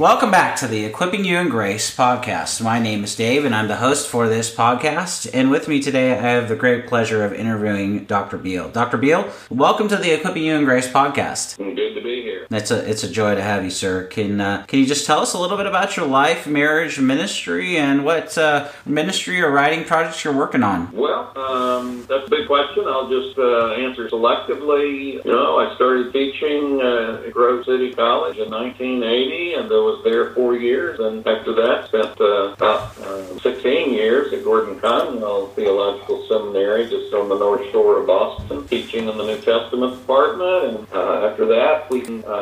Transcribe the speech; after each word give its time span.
Welcome 0.00 0.30
back 0.30 0.56
to 0.60 0.66
the 0.66 0.86
Equipping 0.86 1.26
You 1.26 1.36
in 1.36 1.50
Grace 1.50 1.94
podcast. 1.94 2.62
My 2.62 2.78
name 2.78 3.04
is 3.04 3.14
Dave, 3.14 3.44
and 3.44 3.54
I'm 3.54 3.68
the 3.68 3.76
host 3.76 4.08
for 4.08 4.30
this 4.30 4.50
podcast. 4.50 5.28
And 5.34 5.50
with 5.50 5.68
me 5.68 5.82
today, 5.82 6.12
I 6.12 6.14
have 6.14 6.48
the 6.48 6.56
great 6.56 6.86
pleasure 6.86 7.22
of 7.22 7.34
interviewing 7.34 8.06
Dr. 8.06 8.38
Beale. 8.38 8.70
Dr. 8.70 8.96
Beale, 8.96 9.30
welcome 9.50 9.88
to 9.88 9.96
the 9.96 10.12
Equipping 10.12 10.44
You 10.44 10.54
in 10.54 10.64
Grace 10.64 10.88
podcast. 10.88 11.58
Good 11.58 11.94
to 11.94 12.00
be 12.00 12.22
here. 12.22 12.29
It's 12.52 12.72
a 12.72 12.90
it's 12.90 13.04
a 13.04 13.08
joy 13.08 13.36
to 13.36 13.42
have 13.42 13.62
you, 13.62 13.70
sir. 13.70 14.08
Can 14.08 14.40
uh, 14.40 14.64
can 14.66 14.80
you 14.80 14.86
just 14.86 15.06
tell 15.06 15.20
us 15.20 15.34
a 15.34 15.38
little 15.38 15.56
bit 15.56 15.66
about 15.66 15.96
your 15.96 16.06
life, 16.06 16.48
marriage, 16.48 16.98
ministry, 16.98 17.76
and 17.76 18.04
what 18.04 18.36
uh, 18.36 18.72
ministry 18.84 19.40
or 19.40 19.52
writing 19.52 19.84
projects 19.84 20.24
you're 20.24 20.36
working 20.36 20.64
on? 20.64 20.90
Well, 20.90 21.30
um, 21.38 22.04
that's 22.08 22.26
a 22.26 22.30
big 22.30 22.48
question. 22.48 22.86
I'll 22.88 23.08
just 23.08 23.38
uh, 23.38 23.74
answer 23.74 24.08
selectively. 24.08 25.24
You 25.24 25.30
know, 25.30 25.60
I 25.60 25.72
started 25.76 26.12
teaching 26.12 26.82
uh, 26.82 27.22
at 27.24 27.32
Grove 27.32 27.64
City 27.66 27.94
College 27.94 28.38
in 28.38 28.50
1980, 28.50 29.54
and 29.54 29.66
I 29.66 29.68
was 29.68 30.02
there 30.02 30.34
four 30.34 30.56
years, 30.56 30.98
and 30.98 31.24
after 31.24 31.54
that, 31.54 31.86
spent 31.86 32.20
uh, 32.20 32.54
about 32.54 32.98
uh, 32.98 33.38
16 33.38 33.92
years 33.92 34.32
at 34.32 34.42
Gordon 34.42 34.80
Conwell 34.80 35.46
Theological 35.54 36.26
Seminary, 36.26 36.88
just 36.88 37.14
on 37.14 37.28
the 37.28 37.38
North 37.38 37.70
Shore 37.70 38.00
of 38.00 38.08
Boston, 38.08 38.66
teaching 38.66 39.08
in 39.08 39.16
the 39.16 39.24
New 39.24 39.40
Testament 39.40 40.00
department. 40.00 40.88
And 40.90 40.92
after 40.92 41.46
that, 41.46 41.88
we 41.90 42.00
uh, 42.24 42.39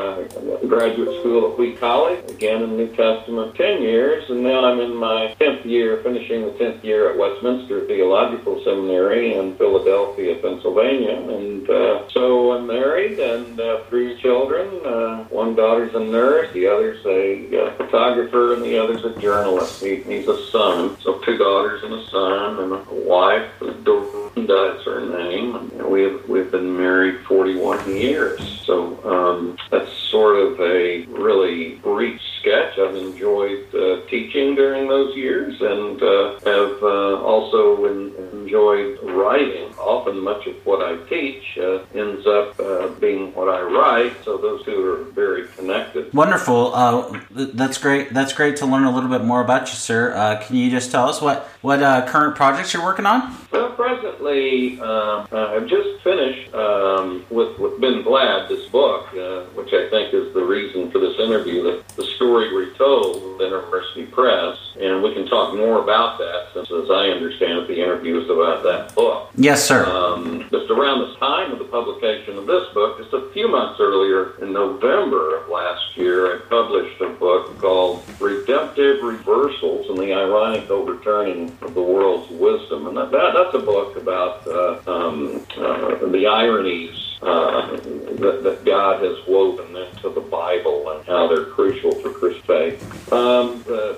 graduate 0.68 1.20
school 1.20 1.52
at 1.52 1.58
Wheaton 1.58 1.78
College, 1.78 2.30
again 2.30 2.62
in 2.62 2.76
New 2.76 2.94
Testament, 2.94 3.54
10 3.56 3.82
years, 3.82 4.28
and 4.30 4.42
now 4.42 4.64
I'm 4.64 4.80
in 4.80 4.94
my 4.94 5.34
10th 5.40 5.64
year, 5.64 6.00
finishing 6.02 6.42
the 6.42 6.52
10th 6.52 6.84
year 6.84 7.10
at 7.10 7.18
Westminster 7.18 7.86
Theological 7.86 8.62
Seminary 8.64 9.34
in 9.34 9.56
Philadelphia, 9.56 10.36
Pennsylvania. 10.36 11.16
And 11.16 11.68
uh, 11.68 12.08
so 12.10 12.52
I'm 12.52 12.66
married 12.66 13.18
and 13.18 13.58
uh, 13.60 13.84
three 13.88 14.20
children. 14.20 14.68
Uh, 14.84 15.24
one 15.24 15.54
daughter's 15.54 15.94
a 15.94 16.00
nurse, 16.00 16.52
the 16.52 16.66
other's 16.66 17.04
a 17.06 17.66
uh, 17.66 17.76
photographer, 17.76 18.54
and 18.54 18.62
the 18.62 18.78
other's 18.78 19.04
a 19.04 19.18
journalist. 19.20 19.82
He, 19.82 19.96
he's 19.96 20.28
a 20.28 20.46
son. 20.50 20.96
So 21.00 21.18
two 21.20 21.36
daughters 21.38 21.82
and 21.82 21.94
a 21.94 22.06
son, 22.08 22.60
and 22.60 22.72
a 22.72 23.08
wife, 23.08 23.50
Dorinda 23.84 24.17
is 24.44 24.84
her 24.84 25.00
name. 25.00 25.70
We've, 25.88 26.28
we've 26.28 26.50
been 26.50 26.76
married 26.76 27.24
41 27.26 27.96
years. 27.96 28.62
So 28.64 29.02
um, 29.04 29.56
that's 29.70 29.92
sort 29.92 30.36
of 30.36 30.60
a 30.60 31.04
really 31.06 31.76
brief 31.76 32.20
sketch. 32.40 32.78
I've 32.78 32.96
enjoyed 32.96 33.74
uh, 33.74 34.06
teaching 34.08 34.54
during 34.54 34.88
those 34.88 35.16
years 35.16 35.60
and 35.60 36.02
uh, 36.02 36.38
have 36.40 36.82
uh, 36.82 37.22
also 37.22 37.84
in, 37.86 38.14
enjoyed 38.48 38.98
writing. 39.02 39.72
Often, 39.78 40.20
much 40.20 40.46
of 40.46 40.54
what 40.64 40.82
I 40.82 40.96
teach 41.08 41.58
uh, 41.58 41.84
ends 41.94 42.26
up 42.26 42.58
uh, 42.58 42.88
being 43.00 43.34
what 43.34 43.48
I 43.48 43.60
write, 43.60 44.24
so 44.24 44.38
those 44.38 44.64
two 44.64 44.84
are 44.86 45.04
very 45.12 45.46
connected. 45.48 46.12
Wonderful. 46.14 46.74
Uh, 46.74 47.20
that's 47.30 47.78
great. 47.78 48.12
That's 48.14 48.32
great 48.32 48.56
to 48.56 48.66
learn 48.66 48.84
a 48.84 48.90
little 48.90 49.10
bit 49.10 49.24
more 49.24 49.42
about 49.42 49.68
you, 49.68 49.74
sir. 49.74 50.12
can 50.46 50.56
you 50.56 50.70
just 50.70 50.90
tell 50.90 51.08
us 51.08 51.20
what 51.20 51.48
what 51.60 51.80
current 52.08 52.36
projects 52.36 52.72
you're 52.72 52.84
working 52.84 53.06
on? 53.06 53.36
Well, 53.52 53.72
presently, 53.72 54.80
I've 54.80 55.66
just 55.66 56.02
finished 56.02 56.54
um, 56.54 57.24
with 57.30 57.58
with 57.58 57.80
Ben 57.80 58.02
Gladd 58.02 58.48
this 58.48 58.66
book, 58.68 59.12
which 59.54 59.72
I 59.72 59.88
think 59.90 60.14
is 60.14 60.32
the 60.32 60.42
reason 60.42 60.90
for 60.90 60.98
this 60.98 61.18
interview. 61.18 61.62
The, 61.62 61.84
the 61.96 62.04
story 62.16 62.54
retold 62.54 63.22
with 63.22 63.40
InterVarsity 63.40 64.10
Press, 64.10 64.56
and 64.80 65.02
we 65.02 65.14
can 65.14 65.26
talk 65.26 65.54
more 65.54 65.82
about 65.82 66.18
that 66.18 66.48
since, 66.54 66.70
as 66.70 66.90
I 66.90 67.08
understand 67.10 67.58
it, 67.58 67.68
the 67.68 67.80
interview 67.80 68.20
is 68.20 68.28
about 68.40 68.62
that 68.62 68.94
book. 68.94 69.30
Yes, 69.36 69.66
sir. 69.66 69.84
Um, 69.86 70.40
just 70.50 70.70
around 70.70 71.00
the 71.00 71.16
time 71.16 71.52
of 71.52 71.58
the 71.58 71.64
publication 71.64 72.36
of 72.38 72.46
this 72.46 72.68
book, 72.74 72.98
just 72.98 73.12
a 73.12 73.30
few 73.32 73.48
months 73.48 73.80
earlier, 73.80 74.34
in 74.42 74.52
November 74.52 75.38
of 75.38 75.48
last 75.48 75.96
year, 75.96 76.36
I 76.36 76.38
published 76.48 77.00
a 77.00 77.08
book 77.08 77.58
called 77.58 78.02
Redemptive 78.20 79.02
Reversals 79.02 79.88
and 79.88 79.98
the 79.98 80.12
Ironic 80.12 80.70
Overturning 80.70 81.56
of 81.62 81.74
the 81.74 81.82
World's 81.82 82.30
Wisdom. 82.30 82.86
And 82.86 82.96
that, 82.96 83.10
that 83.10 83.32
that's 83.34 83.54
a 83.54 83.64
book 83.64 83.96
about 83.96 84.46
uh, 84.46 84.80
um, 84.86 85.46
uh, 85.56 86.06
the 86.06 86.26
ironies 86.26 87.07
uh, 87.22 87.76
that, 87.76 88.40
that, 88.44 88.64
God 88.64 89.02
has 89.02 89.16
woven 89.26 89.74
into 89.74 90.10
the 90.10 90.20
Bible 90.20 90.90
and 90.90 91.04
how 91.06 91.26
they're 91.26 91.46
crucial 91.46 91.92
for 91.92 92.12
Christian 92.12 92.42
faith. 92.42 93.12
Um, 93.12 93.64
uh, 93.68 93.94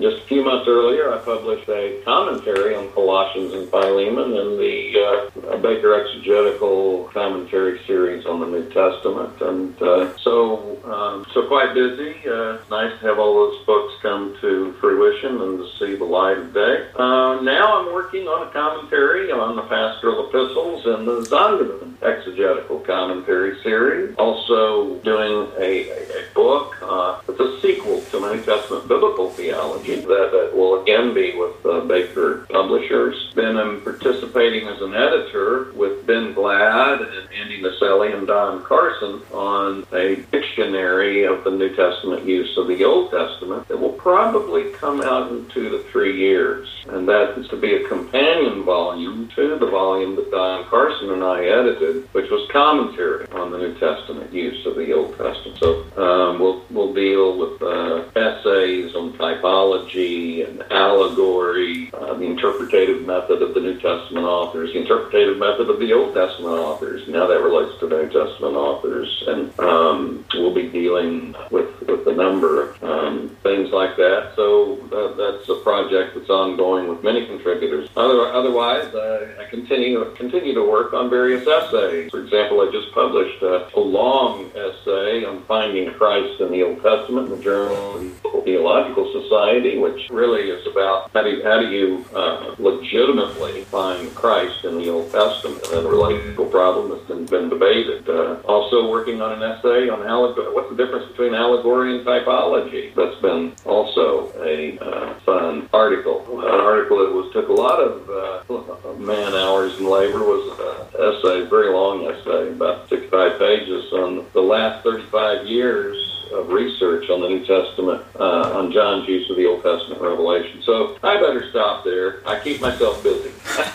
just 0.00 0.22
a 0.22 0.26
few 0.26 0.44
months 0.44 0.66
earlier, 0.68 1.12
I 1.12 1.18
published 1.18 1.68
a 1.68 2.00
commentary 2.04 2.74
on 2.74 2.90
Colossians 2.92 3.52
and 3.52 3.68
Philemon 3.68 4.36
in 4.36 4.56
the 4.56 5.30
uh, 5.50 5.56
Baker 5.58 6.00
Exegetical 6.00 7.10
Commentary 7.12 7.80
series 7.86 8.24
on 8.26 8.40
the 8.40 8.46
New 8.46 8.64
Testament. 8.70 9.40
And 9.40 9.82
uh, 9.82 10.16
so, 10.18 10.78
um, 10.84 11.26
so 11.34 11.46
quite 11.48 11.74
busy. 11.74 12.16
Uh, 12.26 12.58
nice 12.70 12.98
to 13.00 13.06
have 13.06 13.18
all 13.18 13.34
those 13.34 13.64
books 13.66 13.94
come 14.02 14.36
to 14.40 14.72
fruition 14.80 15.40
and 15.40 15.58
to 15.58 15.68
see 15.78 15.96
the 15.96 16.04
light 16.04 16.38
of 16.38 16.54
day. 16.54 16.88
Uh, 16.94 17.40
now 17.42 17.80
I'm 17.80 17.92
working 17.92 18.28
on 18.28 18.48
a 18.48 18.50
commentary 18.50 19.30
on 19.30 19.56
the 19.56 19.62
pastoral 19.62 20.28
epistles 20.28 20.86
and 20.86 21.06
the 21.06 21.20
Zondervan 21.22 22.02
Exegetical 22.02 22.61
Commentary 22.68 23.60
series. 23.62 24.14
Also 24.16 24.96
doing 24.96 25.50
a, 25.58 25.88
a, 25.90 26.20
a 26.20 26.34
book. 26.34 26.76
Uh, 26.82 27.20
it's 27.28 27.40
a 27.40 27.60
sequel 27.60 28.00
to 28.10 28.20
my 28.20 28.34
New 28.34 28.42
Testament 28.42 28.88
biblical 28.88 29.30
theology 29.30 29.96
that, 29.96 30.30
that 30.32 30.50
will 30.54 30.82
again 30.82 31.14
be 31.14 31.34
with 31.36 31.64
uh, 31.64 31.80
Baker 31.80 32.46
Publishers. 32.50 33.32
Then 33.34 33.56
I'm 33.56 33.80
participating 33.82 34.68
as 34.68 34.80
an 34.80 34.94
editor 34.94 35.72
with 35.72 36.06
Ben 36.06 36.34
Gladd 36.34 37.00
and 37.00 37.32
Andy 37.32 37.62
Naselli 37.62 38.16
and 38.16 38.26
Don 38.26 38.62
Carson 38.64 39.22
on 39.32 39.86
a 39.92 40.16
dictionary 40.30 41.24
of 41.24 41.44
the 41.44 41.50
New 41.50 41.74
Testament 41.74 42.24
use 42.24 42.56
of 42.56 42.68
the 42.68 42.84
Old 42.84 43.10
Testament 43.10 43.68
that 43.68 43.78
will 43.78 43.92
probably 43.92 44.70
come 44.72 45.00
out 45.00 45.30
in 45.30 45.46
two 45.48 45.68
to 45.70 45.82
three 45.90 46.18
years. 46.18 46.68
And 46.88 47.08
that 47.08 47.38
is 47.38 47.48
to 47.48 47.56
be 47.56 47.74
a 47.74 47.88
companion 47.88 48.64
volume 48.64 49.28
to 49.36 49.58
the 49.58 49.66
volume 49.66 50.16
that 50.16 50.30
Don 50.30 50.64
Carson 50.66 51.10
and 51.10 51.22
I 51.22 51.44
edited, 51.44 52.12
which 52.12 52.30
was 52.30 52.48
commentary 52.52 53.26
on 53.32 53.50
the 53.50 53.58
New 53.58 53.74
Testament 53.78 54.32
use 54.32 54.64
of 54.66 54.76
the 54.76 54.92
Old 54.92 55.16
Testament. 55.16 55.58
So 55.58 55.84
um, 55.96 56.38
we'll, 56.38 56.64
we'll 56.70 56.92
deal 56.92 57.38
with 57.38 57.62
uh, 57.62 58.04
essays 58.14 58.94
on 58.94 59.14
typology 59.14 60.48
and 60.48 60.62
allegory, 60.70 61.90
uh, 61.94 62.14
the 62.14 62.24
interpretative 62.24 63.06
method 63.06 63.42
of 63.42 63.54
the 63.54 63.60
New 63.60 63.80
Testament 63.80 64.26
authors, 64.26 64.72
the 64.72 64.80
interpretative 64.80 65.38
method 65.38 65.70
of 65.70 65.80
the 65.80 65.92
Old 65.92 66.14
Testament 66.14 66.58
authors, 66.58 67.06
and 67.06 67.16
how 67.16 67.26
that 67.26 67.40
relates 67.40 67.78
to 67.80 67.86
the 67.86 67.96
New 67.96 68.10
Testament 68.10 68.54
authors. 68.54 69.24
And 69.26 69.58
um, 69.58 70.24
we'll 70.34 70.54
be 70.54 70.68
dealing 70.68 71.34
with, 71.50 71.70
with 71.88 72.06
a 72.06 72.14
number 72.14 72.68
of 72.68 72.84
um, 72.84 73.36
things 73.42 73.70
like 73.70 73.96
that. 73.96 74.32
So 74.36 74.78
uh, 74.92 75.14
that's 75.16 75.48
a 75.48 75.56
project 75.62 76.14
that's 76.14 76.30
ongoing 76.30 76.88
with 76.88 77.02
many 77.02 77.26
contributors. 77.26 77.88
Other, 77.96 78.32
otherwise, 78.32 78.94
I 78.94 79.46
continue 79.50 80.04
continue 80.14 80.54
to 80.54 80.62
work 80.68 80.92
on 80.92 81.08
various 81.10 81.46
essays. 81.46 82.10
For 82.10 82.20
example, 82.20 82.41
I 82.50 82.70
just 82.72 82.92
published 82.92 83.42
a, 83.42 83.68
a 83.76 83.80
long 83.80 84.50
essay 84.54 85.24
on 85.24 85.42
finding 85.44 85.92
Christ 85.94 86.40
in 86.40 86.50
the 86.50 86.62
Old 86.62 86.82
Testament 86.82 87.30
in 87.30 87.38
the 87.38 87.42
Journal 87.42 87.96
of 87.96 88.44
Theological 88.44 89.10
Society, 89.12 89.78
which 89.78 90.08
really 90.10 90.50
is 90.50 90.66
about 90.66 91.10
how 91.12 91.22
do 91.22 91.30
you, 91.30 91.42
how 91.44 91.60
do 91.60 91.70
you 91.70 92.04
uh, 92.14 92.54
legitimately 92.58 93.64
find 93.64 94.14
Christ 94.14 94.64
in 94.64 94.78
the 94.78 94.88
Old 94.88 95.10
Testament, 95.12 95.64
and 95.72 95.86
a 95.86 95.88
relational 95.88 96.46
problem 96.46 96.90
that's 96.90 97.06
been, 97.06 97.26
been 97.26 97.48
debated. 97.48 98.08
Uh, 98.08 98.36
also 98.44 98.90
working 98.90 99.20
on 99.20 99.32
an 99.32 99.42
essay 99.42 99.88
on 99.88 100.02
allegory. 100.02 100.52
What's 100.54 100.70
the 100.70 100.76
difference 100.76 101.10
between 101.10 101.34
allegory 101.34 101.96
and 101.96 102.06
typology? 102.06 102.94
That's 102.94 103.20
been 103.20 103.52
also 103.64 104.32
a 104.42 104.78
uh, 104.78 105.14
fun 105.20 105.68
article. 105.72 106.22
An 106.40 106.60
article 106.60 106.98
that 106.98 107.12
was 107.12 107.32
took 107.32 107.48
a 107.48 107.52
lot 107.52 107.78
of 107.80 107.92
uh, 108.10 108.98
man 108.98 109.34
hours 109.34 109.76
and 109.78 109.86
labor 109.86 110.20
was 110.20 110.42
an 110.58 111.18
essay, 111.18 111.48
very 111.48 111.72
long 111.72 112.06
essay, 112.06 112.31
about 112.32 112.88
65 112.88 113.38
pages 113.38 113.92
on 113.92 114.26
the 114.32 114.40
last 114.40 114.82
35 114.84 115.46
years 115.46 116.12
of 116.32 116.48
research 116.48 117.08
on 117.10 117.20
the 117.20 117.28
New 117.28 117.44
Testament, 117.44 118.02
uh, 118.18 118.58
on 118.58 118.72
John's 118.72 119.06
use 119.06 119.28
of 119.30 119.36
the 119.36 119.46
Old 119.46 119.62
Testament 119.62 120.00
revelation. 120.00 120.62
So 120.62 120.96
I 121.02 121.20
better 121.20 121.48
stop 121.50 121.84
there. 121.84 122.26
I 122.26 122.40
keep 122.40 122.60
myself 122.60 123.02
busy. 123.02 123.30